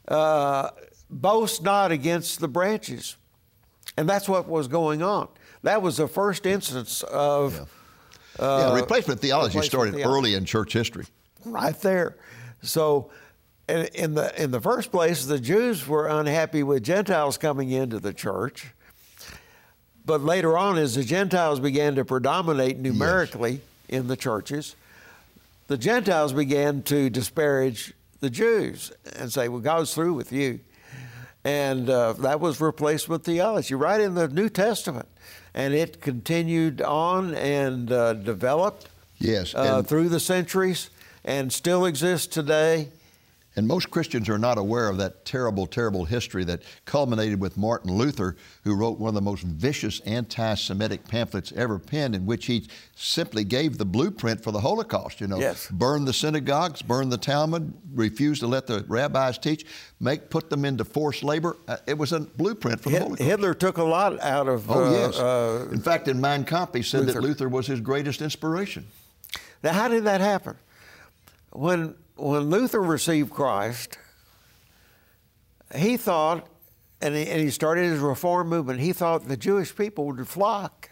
uh, 0.08 0.70
boast 1.10 1.62
not 1.62 1.92
against 1.92 2.40
the 2.40 2.48
branches. 2.48 3.16
And 3.96 4.08
that's 4.08 4.28
what 4.28 4.48
was 4.48 4.68
going 4.68 5.02
on. 5.02 5.28
That 5.62 5.82
was 5.82 5.96
the 5.96 6.08
first 6.08 6.46
instance 6.46 7.02
of 7.02 7.68
yeah, 8.38 8.74
replacement 8.74 9.20
theology 9.20 9.58
replacement 9.58 9.64
started 9.64 9.94
theology. 9.94 10.18
early 10.18 10.34
in 10.34 10.44
church 10.44 10.72
history. 10.72 11.06
right 11.44 11.80
there. 11.80 12.16
So, 12.62 13.10
in, 13.68 13.86
in 13.94 14.14
the 14.14 14.42
in 14.42 14.50
the 14.50 14.60
first 14.60 14.90
place, 14.90 15.24
the 15.24 15.40
Jews 15.40 15.88
were 15.88 16.08
unhappy 16.08 16.62
with 16.62 16.84
Gentiles 16.84 17.38
coming 17.38 17.70
into 17.70 17.98
the 17.98 18.12
church. 18.12 18.66
But 20.04 20.22
later 20.22 20.56
on, 20.56 20.78
as 20.78 20.94
the 20.94 21.02
Gentiles 21.02 21.58
began 21.58 21.96
to 21.96 22.04
predominate 22.04 22.78
numerically 22.78 23.60
in 23.88 24.06
the 24.06 24.16
churches, 24.16 24.76
the 25.66 25.76
Gentiles 25.76 26.32
began 26.32 26.82
to 26.84 27.10
disparage 27.10 27.92
the 28.20 28.30
Jews 28.30 28.92
and 29.18 29.32
say, 29.32 29.48
"Well, 29.48 29.60
God's 29.60 29.94
through 29.94 30.14
with 30.14 30.32
you," 30.32 30.60
and 31.44 31.88
uh, 31.90 32.12
that 32.14 32.40
was 32.40 32.60
replacement 32.60 33.24
theology 33.24 33.74
right 33.74 34.00
in 34.00 34.14
the 34.14 34.28
New 34.28 34.48
Testament, 34.48 35.08
and 35.54 35.74
it 35.74 36.00
continued 36.00 36.80
on 36.82 37.34
and 37.34 37.90
uh, 37.92 38.14
developed 38.14 38.88
Yes, 39.18 39.54
uh, 39.54 39.76
and- 39.78 39.86
through 39.88 40.08
the 40.08 40.20
centuries 40.20 40.90
and 41.24 41.52
still 41.52 41.86
exists 41.86 42.26
today. 42.28 42.88
And 43.58 43.66
most 43.66 43.90
Christians 43.90 44.28
are 44.28 44.36
not 44.36 44.58
aware 44.58 44.90
of 44.90 44.98
that 44.98 45.24
terrible, 45.24 45.66
terrible 45.66 46.04
history 46.04 46.44
that 46.44 46.60
culminated 46.84 47.40
with 47.40 47.56
Martin 47.56 47.90
Luther, 47.90 48.36
who 48.64 48.74
wrote 48.74 48.98
one 48.98 49.08
of 49.08 49.14
the 49.14 49.22
most 49.22 49.44
vicious 49.44 50.00
anti 50.00 50.54
Semitic 50.54 51.08
pamphlets 51.08 51.52
ever 51.56 51.78
penned, 51.78 52.14
in 52.14 52.26
which 52.26 52.44
he 52.46 52.66
simply 52.94 53.44
gave 53.44 53.78
the 53.78 53.86
blueprint 53.86 54.42
for 54.42 54.50
the 54.52 54.60
Holocaust. 54.60 55.22
You 55.22 55.26
know, 55.28 55.38
Yes. 55.38 55.68
burn 55.70 56.04
the 56.04 56.12
synagogues, 56.12 56.82
burn 56.82 57.08
the 57.08 57.16
Talmud, 57.16 57.72
refuse 57.94 58.40
to 58.40 58.46
let 58.46 58.66
the 58.66 58.84
rabbis 58.88 59.38
teach, 59.38 59.64
make 60.00 60.28
put 60.28 60.50
them 60.50 60.66
into 60.66 60.84
forced 60.84 61.24
labor. 61.24 61.56
Uh, 61.66 61.78
it 61.86 61.96
was 61.96 62.12
a 62.12 62.20
blueprint 62.20 62.82
for 62.82 62.90
the 62.90 62.98
Holocaust. 62.98 63.22
Hitler 63.22 63.54
took 63.54 63.78
a 63.78 63.84
lot 63.84 64.20
out 64.20 64.48
of. 64.48 64.70
Oh, 64.70 64.84
uh, 64.84 64.90
yes. 64.90 65.18
uh, 65.18 65.68
in 65.72 65.80
fact, 65.80 66.08
in 66.08 66.20
Mein 66.20 66.44
Kampf, 66.44 66.74
he 66.74 66.82
said 66.82 67.06
that 67.06 67.14
Luther. 67.14 67.20
Luther 67.22 67.48
was 67.48 67.66
his 67.66 67.80
greatest 67.80 68.20
inspiration. 68.20 68.86
now, 69.62 69.72
how 69.72 69.88
did 69.88 70.04
that 70.04 70.20
happen? 70.20 70.56
When 71.52 71.94
when 72.16 72.50
Luther 72.50 72.82
received 72.82 73.30
Christ, 73.30 73.98
he 75.74 75.96
thought, 75.96 76.46
and 77.00 77.14
he, 77.14 77.26
and 77.26 77.40
he 77.40 77.50
started 77.50 77.84
his 77.90 78.00
reform 78.00 78.48
movement. 78.48 78.80
He 78.80 78.92
thought 78.92 79.28
the 79.28 79.36
Jewish 79.36 79.74
people 79.76 80.06
would 80.06 80.26
flock 80.26 80.90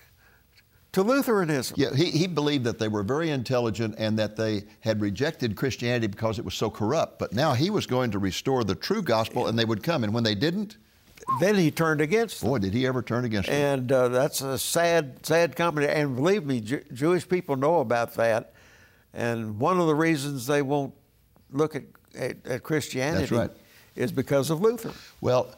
to 0.93 1.03
Lutheranism. 1.03 1.77
Yeah, 1.79 1.95
he, 1.95 2.11
he 2.11 2.27
believed 2.27 2.65
that 2.65 2.79
they 2.79 2.89
were 2.89 3.03
very 3.03 3.31
intelligent 3.31 3.95
and 3.99 4.19
that 4.19 4.37
they 4.37 4.65
had 4.81 5.01
rejected 5.01 5.57
Christianity 5.57 6.07
because 6.07 6.39
it 6.39 6.45
was 6.45 6.55
so 6.55 6.71
corrupt. 6.71 7.19
But 7.19 7.33
now 7.33 7.53
he 7.55 7.71
was 7.71 7.87
going 7.87 8.11
to 8.13 8.19
restore 8.19 8.63
the 8.65 8.75
true 8.75 9.03
gospel 9.03 9.47
and 9.49 9.59
they 9.59 9.65
would 9.65 9.83
come. 9.83 10.05
And 10.05 10.13
when 10.15 10.25
they 10.25 10.35
didn't, 10.35 10.77
Then 11.41 11.55
he 11.57 11.71
turned 11.71 12.01
against 12.01 12.41
them. 12.41 12.51
boy, 12.51 12.59
did 12.59 12.75
he 12.75 12.87
ever 12.87 13.03
turn 13.03 13.25
against 13.25 13.49
them. 13.49 13.81
And 13.81 13.91
uh, 13.93 14.09
that's 14.09 14.41
a 14.43 14.59
sad, 14.59 15.25
sad 15.27 15.57
company. 15.57 15.87
And 15.89 16.15
believe 16.15 16.45
me, 16.45 16.61
Ju- 16.61 16.85
Jewish 16.93 17.27
people 17.29 17.57
know 17.57 17.81
about 17.81 18.15
that. 18.15 18.53
And 19.13 19.59
one 19.59 19.81
of 19.81 19.87
the 19.87 19.95
reasons 19.95 20.47
they 20.47 20.61
won't 20.63 20.93
look 21.51 21.77
at, 21.77 21.83
at, 22.17 22.47
at 22.47 22.63
Christianity 22.63 23.35
right. 23.35 23.51
is 23.97 24.13
because 24.13 24.51
of 24.51 24.61
Luther. 24.61 24.93
Well, 25.21 25.55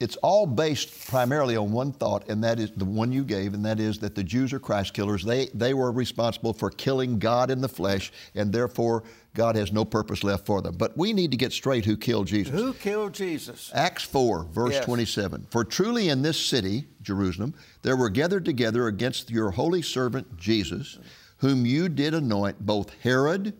it's 0.00 0.16
all 0.16 0.46
based 0.46 1.08
primarily 1.08 1.56
on 1.56 1.72
one 1.72 1.92
thought, 1.92 2.28
and 2.28 2.42
that 2.44 2.58
is 2.58 2.70
the 2.70 2.84
one 2.84 3.12
you 3.12 3.24
gave, 3.24 3.54
and 3.54 3.64
that 3.64 3.80
is 3.80 3.98
that 4.00 4.14
the 4.14 4.24
Jews 4.24 4.52
are 4.52 4.58
Christ 4.58 4.94
killers. 4.94 5.24
They, 5.24 5.46
they 5.54 5.74
were 5.74 5.92
responsible 5.92 6.52
for 6.52 6.70
killing 6.70 7.18
God 7.18 7.50
in 7.50 7.60
the 7.60 7.68
flesh, 7.68 8.12
and 8.34 8.52
therefore 8.52 9.04
God 9.34 9.56
has 9.56 9.72
no 9.72 9.84
purpose 9.84 10.24
left 10.24 10.46
for 10.46 10.62
them. 10.62 10.76
But 10.76 10.96
we 10.96 11.12
need 11.12 11.30
to 11.30 11.36
get 11.36 11.52
straight 11.52 11.84
who 11.84 11.96
killed 11.96 12.26
Jesus. 12.26 12.54
Who 12.54 12.72
killed 12.74 13.12
Jesus? 13.14 13.70
Acts 13.74 14.02
4, 14.02 14.44
verse 14.44 14.72
Yes. 14.72 14.84
27. 14.84 15.46
For 15.50 15.64
truly 15.64 16.08
in 16.08 16.22
this 16.22 16.38
city, 16.38 16.86
Jerusalem, 17.02 17.54
there 17.82 17.96
were 17.96 18.10
gathered 18.10 18.44
together 18.44 18.86
against 18.86 19.30
your 19.30 19.50
holy 19.50 19.82
servant 19.82 20.36
Jesus, 20.38 20.98
whom 21.38 21.66
you 21.66 21.88
did 21.88 22.14
anoint 22.14 22.64
both 22.64 22.92
Herod, 23.02 23.54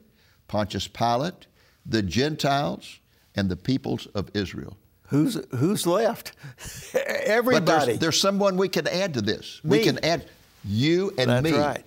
Pontius 0.49 0.89
Pilate, 0.89 1.47
the 1.89 2.03
Gentiles, 2.03 3.01
and 3.37 3.49
the 3.49 3.57
peoples 3.57 4.07
of 4.15 4.31
Israel. 4.35 4.77
Who's 5.09 5.39
who's 5.55 5.87
left? 5.87 6.33
But 6.93 7.07
Everybody. 7.07 7.87
there's, 7.87 7.99
there's 7.99 8.21
someone 8.21 8.57
we 8.57 8.69
can 8.69 8.87
add 8.89 9.15
to 9.15 9.21
this. 9.21 9.61
We 9.65 9.83
can 9.83 10.05
add 10.05 10.29
you 10.65 11.13
and 11.19 11.29
me. 11.43 11.51
That's 11.51 11.57
me. 11.57 11.59
right. 11.59 11.85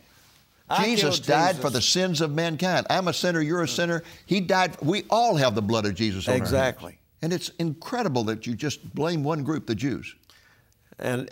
Jesus 0.83 1.19
died 1.19 1.55
Jesus. 1.55 1.61
for 1.61 1.69
the 1.69 1.81
sins 1.81 2.21
of 2.21 2.31
mankind. 2.31 2.85
I'm 2.89 3.07
a 3.07 3.13
sinner, 3.13 3.41
you're 3.41 3.63
a 3.63 3.67
sinner. 3.67 4.03
He 4.25 4.39
died. 4.39 4.77
We 4.81 5.03
all 5.09 5.35
have 5.35 5.55
the 5.55 5.61
blood 5.61 5.85
of 5.85 5.95
Jesus 5.95 6.27
on. 6.27 6.35
Exactly. 6.35 6.99
And 7.21 7.33
it's 7.33 7.49
incredible 7.59 8.23
that 8.25 8.45
you 8.45 8.55
just 8.55 8.93
blame 8.93 9.23
one 9.23 9.43
group, 9.43 9.65
the 9.65 9.75
Jews. 9.75 10.15
And 10.99 11.29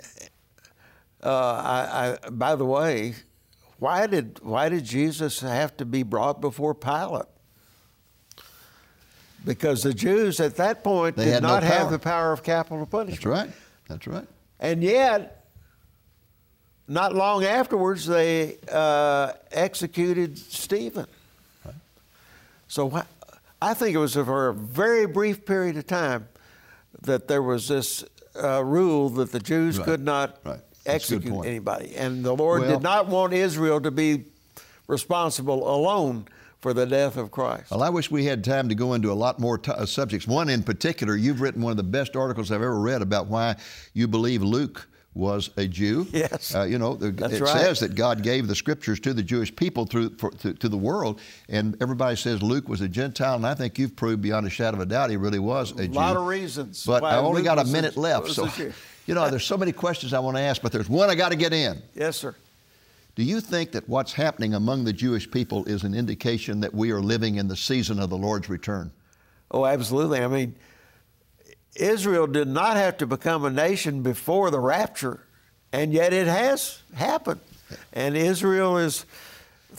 uh, 1.23 1.29
I, 1.29 2.17
I, 2.25 2.29
by 2.29 2.55
the 2.55 2.65
way, 2.65 3.13
why 3.79 4.07
did 4.07 4.39
why 4.41 4.69
did 4.69 4.83
Jesus 4.85 5.41
have 5.41 5.77
to 5.77 5.85
be 5.85 6.03
brought 6.03 6.41
before 6.41 6.73
Pilate? 6.73 7.27
Because 9.45 9.83
the 9.83 9.93
Jews 9.93 10.39
at 10.39 10.55
that 10.57 10.83
point 10.83 11.15
They 11.15 11.25
did 11.25 11.33
had 11.35 11.43
no 11.43 11.49
not 11.49 11.63
have 11.63 11.89
the 11.91 11.99
power 11.99 12.33
of 12.33 12.43
capital 12.43 12.85
punishment. 12.85 13.21
That's 13.21 13.25
right. 13.25 13.49
That's 13.87 14.07
right. 14.07 14.27
And 14.59 14.83
yet, 14.83 15.45
not 16.87 17.13
long 17.15 17.43
afterwards, 17.45 18.05
they 18.05 18.57
uh, 18.71 19.33
executed 19.51 20.37
Stephen. 20.37 21.05
So 22.67 22.89
wh- 22.89 23.03
I 23.61 23.73
think 23.73 23.95
it 23.95 23.99
was 23.99 24.13
for 24.15 24.49
a 24.49 24.53
very 24.53 25.05
brief 25.05 25.45
period 25.45 25.77
of 25.77 25.87
time 25.87 26.27
that 27.03 27.27
there 27.27 27.41
was 27.41 27.67
this 27.67 28.03
uh, 28.41 28.63
rule 28.63 29.09
that 29.11 29.31
the 29.31 29.39
Jews 29.39 29.77
Right. 29.77 29.85
could 29.85 30.03
not 30.03 30.37
Right. 30.43 30.59
That's 30.83 31.09
a 31.11 31.15
good 31.15 31.23
execute 31.23 31.45
anybody. 31.45 31.95
And 31.95 32.23
the 32.25 32.35
Lord 32.35 32.61
Well- 32.61 32.71
did 32.71 32.81
not 32.81 33.07
want 33.07 33.33
Israel 33.33 33.79
to 33.81 33.91
be 33.91 34.25
responsible 34.87 35.69
alone 35.73 36.27
for 36.59 36.73
the 36.73 36.85
death 36.85 37.17
of 37.17 37.31
Christ. 37.31 37.71
Well, 37.71 37.83
I 37.83 37.89
wish 37.89 38.09
we 38.09 38.25
had 38.25 38.43
time 38.43 38.69
to 38.69 38.75
go 38.75 38.93
into 38.93 39.11
a 39.11 39.13
lot 39.13 39.39
more 39.39 39.57
t- 39.57 39.71
uh, 39.71 39.85
subjects. 39.85 40.27
One 40.27 40.49
in 40.49 40.63
particular, 40.63 41.15
you've 41.15 41.41
written 41.41 41.61
one 41.61 41.71
of 41.71 41.77
the 41.77 41.83
best 41.83 42.15
articles 42.15 42.51
I've 42.51 42.61
ever 42.61 42.79
read 42.79 43.01
about 43.01 43.27
why 43.27 43.55
you 43.93 44.07
believe 44.07 44.41
Luke 44.41 44.87
was 45.13 45.49
a 45.57 45.67
Jew. 45.67 46.07
Yes. 46.13 46.55
Uh, 46.55 46.63
you 46.63 46.77
know, 46.77 46.95
the, 46.95 47.07
it 47.25 47.41
right. 47.41 47.49
says 47.49 47.79
that 47.81 47.95
God 47.95 48.23
gave 48.23 48.47
the 48.47 48.55
scriptures 48.55 48.99
to 49.01 49.13
the 49.13 49.21
Jewish 49.23 49.55
people 49.55 49.85
through 49.85 50.15
for, 50.17 50.31
to, 50.31 50.53
to 50.53 50.69
the 50.69 50.77
world, 50.77 51.19
and 51.49 51.75
everybody 51.81 52.15
says 52.15 52.41
Luke 52.41 52.67
was 52.67 52.81
a 52.81 52.87
Gentile, 52.87 53.35
and 53.35 53.45
I 53.45 53.53
think 53.53 53.77
you've 53.77 53.95
proved 53.95 54.21
beyond 54.21 54.47
a 54.47 54.49
shadow 54.49 54.77
of 54.77 54.81
a 54.83 54.85
doubt 54.85 55.09
he 55.09 55.17
really 55.17 55.39
was 55.39 55.71
a 55.73 55.83
A 55.83 55.87
Jew. 55.87 55.93
A 55.93 55.95
lot 55.95 56.17
of 56.17 56.25
reasons 56.25 56.85
But 56.85 57.03
I've 57.03 57.23
only 57.23 57.41
Luke 57.41 57.45
got 57.45 57.57
a 57.59 57.61
was 57.61 57.69
a- 57.69 57.73
minute 57.73 57.97
left, 57.97 58.29
so 58.31 58.47
you 59.05 59.13
know, 59.15 59.29
there's 59.29 59.45
so 59.45 59.57
many 59.57 59.71
questions 59.71 60.13
I 60.13 60.19
want 60.19 60.37
to 60.37 60.41
ask, 60.41 60.61
but 60.61 60.71
there's 60.71 60.89
one 60.89 61.09
I 61.09 61.15
got 61.15 61.29
to 61.29 61.35
get 61.37 61.53
in. 61.53 61.81
Yes, 61.95 62.17
sir. 62.17 62.35
Do 63.17 63.23
you 63.23 63.41
think 63.41 63.71
that 63.71 63.89
what's 63.89 64.13
happening 64.13 64.53
among 64.53 64.83
the 64.83 64.93
Jewish 64.93 65.29
people 65.31 65.65
is 65.65 65.83
an 65.83 65.95
indication 65.95 66.59
that 66.59 66.71
we 66.71 66.91
are 66.91 67.01
living 67.01 67.37
in 67.37 67.47
the 67.47 67.55
season 67.55 67.99
of 67.99 68.11
the 68.11 68.15
Lord's 68.15 68.47
return? 68.47 68.91
Oh, 69.49 69.65
absolutely. 69.65 70.19
I 70.19 70.27
mean, 70.27 70.55
Israel 71.75 72.27
did 72.27 72.47
not 72.47 72.77
have 72.77 72.97
to 72.97 73.07
become 73.07 73.43
a 73.43 73.49
nation 73.49 74.03
before 74.03 74.51
the 74.51 74.59
rapture, 74.59 75.21
and 75.73 75.91
yet 75.93 76.13
it 76.13 76.27
has 76.27 76.83
happened. 76.93 77.39
And 77.91 78.15
Israel 78.15 78.77
is 78.77 79.03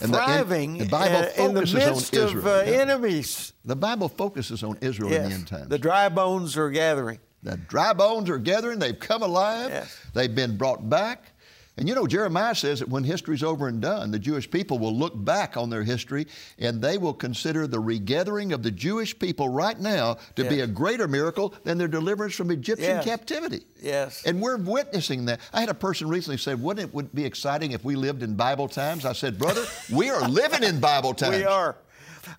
And 0.01 0.13
the- 0.13 0.17
and 0.17 0.25
thriving 0.25 0.77
the 0.79 1.41
in- 1.41 1.53
the 1.53 1.61
midst 1.61 2.13
of 2.17 2.45
uh, 2.45 2.63
yeah. 2.67 2.73
enemies. 2.73 3.53
The 3.63 3.77
Bible 3.77 4.09
focuses 4.09 4.63
on 4.63 4.77
Israel 4.81 5.13
in 5.13 5.29
the 5.29 5.33
end 5.35 5.47
times. 5.47 5.69
The 5.69 5.79
dry 5.79 6.09
bones 6.09 6.57
are 6.57 6.69
gathering. 6.69 7.19
The 7.41 7.55
dry 7.55 7.93
bones 7.93 8.29
are 8.29 8.37
gathering, 8.37 8.79
they've 8.79 8.99
come 8.99 9.21
alive, 9.23 9.69
Yes. 9.69 9.97
they've 10.13 10.35
been 10.35 10.57
brought 10.57 10.89
back. 10.89 11.31
And 11.79 11.87
you 11.87 11.95
know, 11.95 12.05
Jeremiah 12.05 12.53
says 12.55 12.79
that 12.79 12.89
when 12.89 13.05
history's 13.05 13.41
over 13.41 13.69
and 13.69 13.81
done, 13.81 14.11
the 14.11 14.19
Jewish 14.19 14.51
people 14.51 14.77
will 14.79 14.93
look 14.93 15.13
back 15.15 15.55
on 15.55 15.69
their 15.69 15.83
history 15.83 16.27
and 16.57 16.81
they 16.81 16.97
will 16.97 17.13
consider 17.13 17.67
the 17.67 17.79
regathering 17.79 18.51
of 18.51 18.63
the 18.63 18.69
Jewish 18.69 19.17
people 19.17 19.47
right 19.47 19.79
now 19.79 20.17
to 20.35 20.43
be 20.43 20.59
a 20.59 20.67
greater 20.67 21.07
miracle 21.07 21.53
than 21.63 21.77
their 21.77 21.87
deliverance 21.87 22.35
from 22.35 22.51
Egyptian 22.51 22.89
Yes. 22.97 23.05
captivity. 23.05 23.65
Yes. 23.81 24.25
And 24.25 24.41
we're 24.41 24.57
witnessing 24.57 25.23
that. 25.25 25.39
I 25.53 25.61
had 25.61 25.69
a 25.69 25.73
person 25.73 26.09
recently 26.09 26.35
say, 26.37 26.53
wouldn't 26.53 26.89
it 26.89 26.93
would 26.93 27.15
be 27.15 27.23
exciting 27.23 27.71
if 27.71 27.85
we 27.85 27.95
lived 27.95 28.23
in 28.23 28.35
Bible 28.35 28.67
times? 28.67 29.05
I 29.05 29.13
said, 29.13 29.39
brother, 29.39 29.63
we 29.89 30.09
are 30.09 30.27
living 30.27 30.63
in 30.63 30.81
Bible 30.81 31.13
times. 31.13 31.37
We 31.37 31.45
are. 31.45 31.77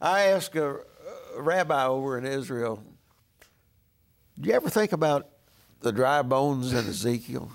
I 0.02 0.24
asked 0.24 0.54
a, 0.56 0.80
a 1.34 1.40
rabbi 1.40 1.86
over 1.86 2.18
in 2.18 2.26
Israel, 2.26 2.82
do 4.38 4.50
you 4.50 4.54
ever 4.54 4.68
think 4.68 4.92
about 4.92 5.28
the 5.80 5.92
dry 5.92 6.20
bones 6.20 6.74
in 6.74 6.86
Ezekiel? 6.86 7.50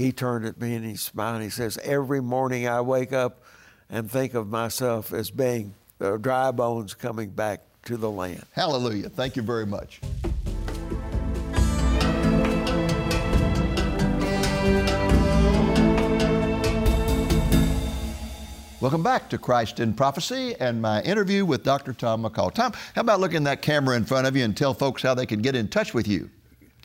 He 0.00 0.12
turned 0.12 0.46
at 0.46 0.58
me 0.58 0.74
and 0.74 0.82
he 0.82 0.96
smiled 0.96 1.34
and 1.34 1.44
he 1.44 1.50
says, 1.50 1.76
Every 1.84 2.22
morning 2.22 2.66
I 2.66 2.80
wake 2.80 3.12
up 3.12 3.42
and 3.90 4.10
think 4.10 4.32
of 4.32 4.48
myself 4.48 5.12
as 5.12 5.30
being 5.30 5.74
the 5.98 6.16
dry 6.16 6.52
bones 6.52 6.94
coming 6.94 7.28
back 7.28 7.60
to 7.82 7.98
the 7.98 8.10
land. 8.10 8.42
Hallelujah. 8.52 9.10
Thank 9.10 9.36
you 9.36 9.42
very 9.42 9.66
much. 9.66 10.00
Welcome 18.80 19.02
back 19.02 19.28
to 19.28 19.36
Christ 19.36 19.80
in 19.80 19.92
Prophecy 19.92 20.56
and 20.58 20.80
my 20.80 21.02
interview 21.02 21.44
with 21.44 21.62
Dr. 21.62 21.92
Tom 21.92 22.24
McCall. 22.24 22.54
Tom, 22.54 22.72
how 22.94 23.02
about 23.02 23.20
looking 23.20 23.44
that 23.44 23.60
camera 23.60 23.98
in 23.98 24.06
front 24.06 24.26
of 24.26 24.34
you 24.34 24.44
and 24.44 24.56
tell 24.56 24.72
folks 24.72 25.02
how 25.02 25.12
they 25.12 25.26
can 25.26 25.42
get 25.42 25.54
in 25.54 25.68
touch 25.68 25.92
with 25.92 26.08
you? 26.08 26.30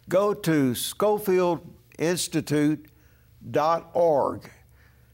Go 0.09 0.33
to 0.33 0.75
ScofieldInstitute.org. 3.51 4.49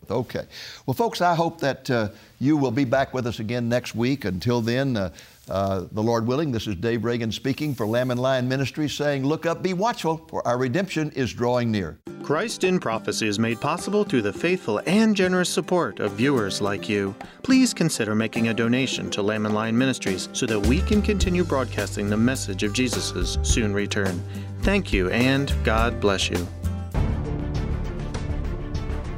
Okay. 0.10 0.46
Well, 0.86 0.94
folks, 0.94 1.22
I 1.22 1.36
hope 1.36 1.62
that 1.62 1.90
uh, 1.90 2.10
you 2.40 2.58
will 2.58 2.72
be 2.72 2.86
back 2.86 3.14
with 3.14 3.28
us 3.28 3.40
again 3.40 3.70
next 3.70 3.96
week. 3.96 4.26
Until 4.26 4.60
then, 4.60 4.98
uh, 4.98 5.12
uh, 5.50 5.86
the 5.92 6.04
Lord 6.04 6.28
willing, 6.28 6.52
this 6.52 6.68
is 6.68 6.76
Dave 6.76 7.06
Reagan 7.06 7.32
speaking 7.32 7.74
for 7.74 7.86
Lamb 7.86 8.12
and 8.12 8.20
Lion 8.20 8.48
Ministries 8.48 8.94
saying, 8.94 9.24
Look 9.26 9.46
up, 9.46 9.64
be 9.64 9.74
watchful, 9.74 10.18
for 10.28 10.46
our 10.46 10.58
redemption 10.58 11.12
is 11.12 11.34
drawing 11.34 11.72
near. 11.72 11.98
Christ 12.24 12.64
in 12.64 12.80
Prophecy 12.80 13.28
is 13.28 13.40
made 13.40 13.62
possible 13.62 14.04
through 14.04 14.22
the 14.22 14.34
faithful 14.34 14.82
and 14.86 15.16
generous 15.16 15.50
support 15.50 16.00
of 16.00 16.14
viewers 16.14 16.62
like 16.62 16.90
you. 16.90 17.16
Please 17.44 17.74
consider 17.74 18.14
making 18.14 18.50
a 18.50 18.54
donation 18.54 19.10
to 19.12 19.22
Lamb 19.22 19.46
and 19.46 19.56
Lion 19.56 19.78
Ministries 19.78 20.30
so 20.34 20.46
that 20.46 20.60
we 20.60 20.82
can 20.82 21.02
continue 21.02 21.44
broadcasting 21.44 22.10
the 22.10 22.18
message 22.18 22.64
of 22.64 22.74
Jesus' 22.74 23.38
soon 23.44 23.74
return. 23.74 24.22
Thank 24.62 24.92
you, 24.94 25.10
and 25.10 25.54
God 25.64 26.00
bless 26.00 26.30
you. 26.30 26.48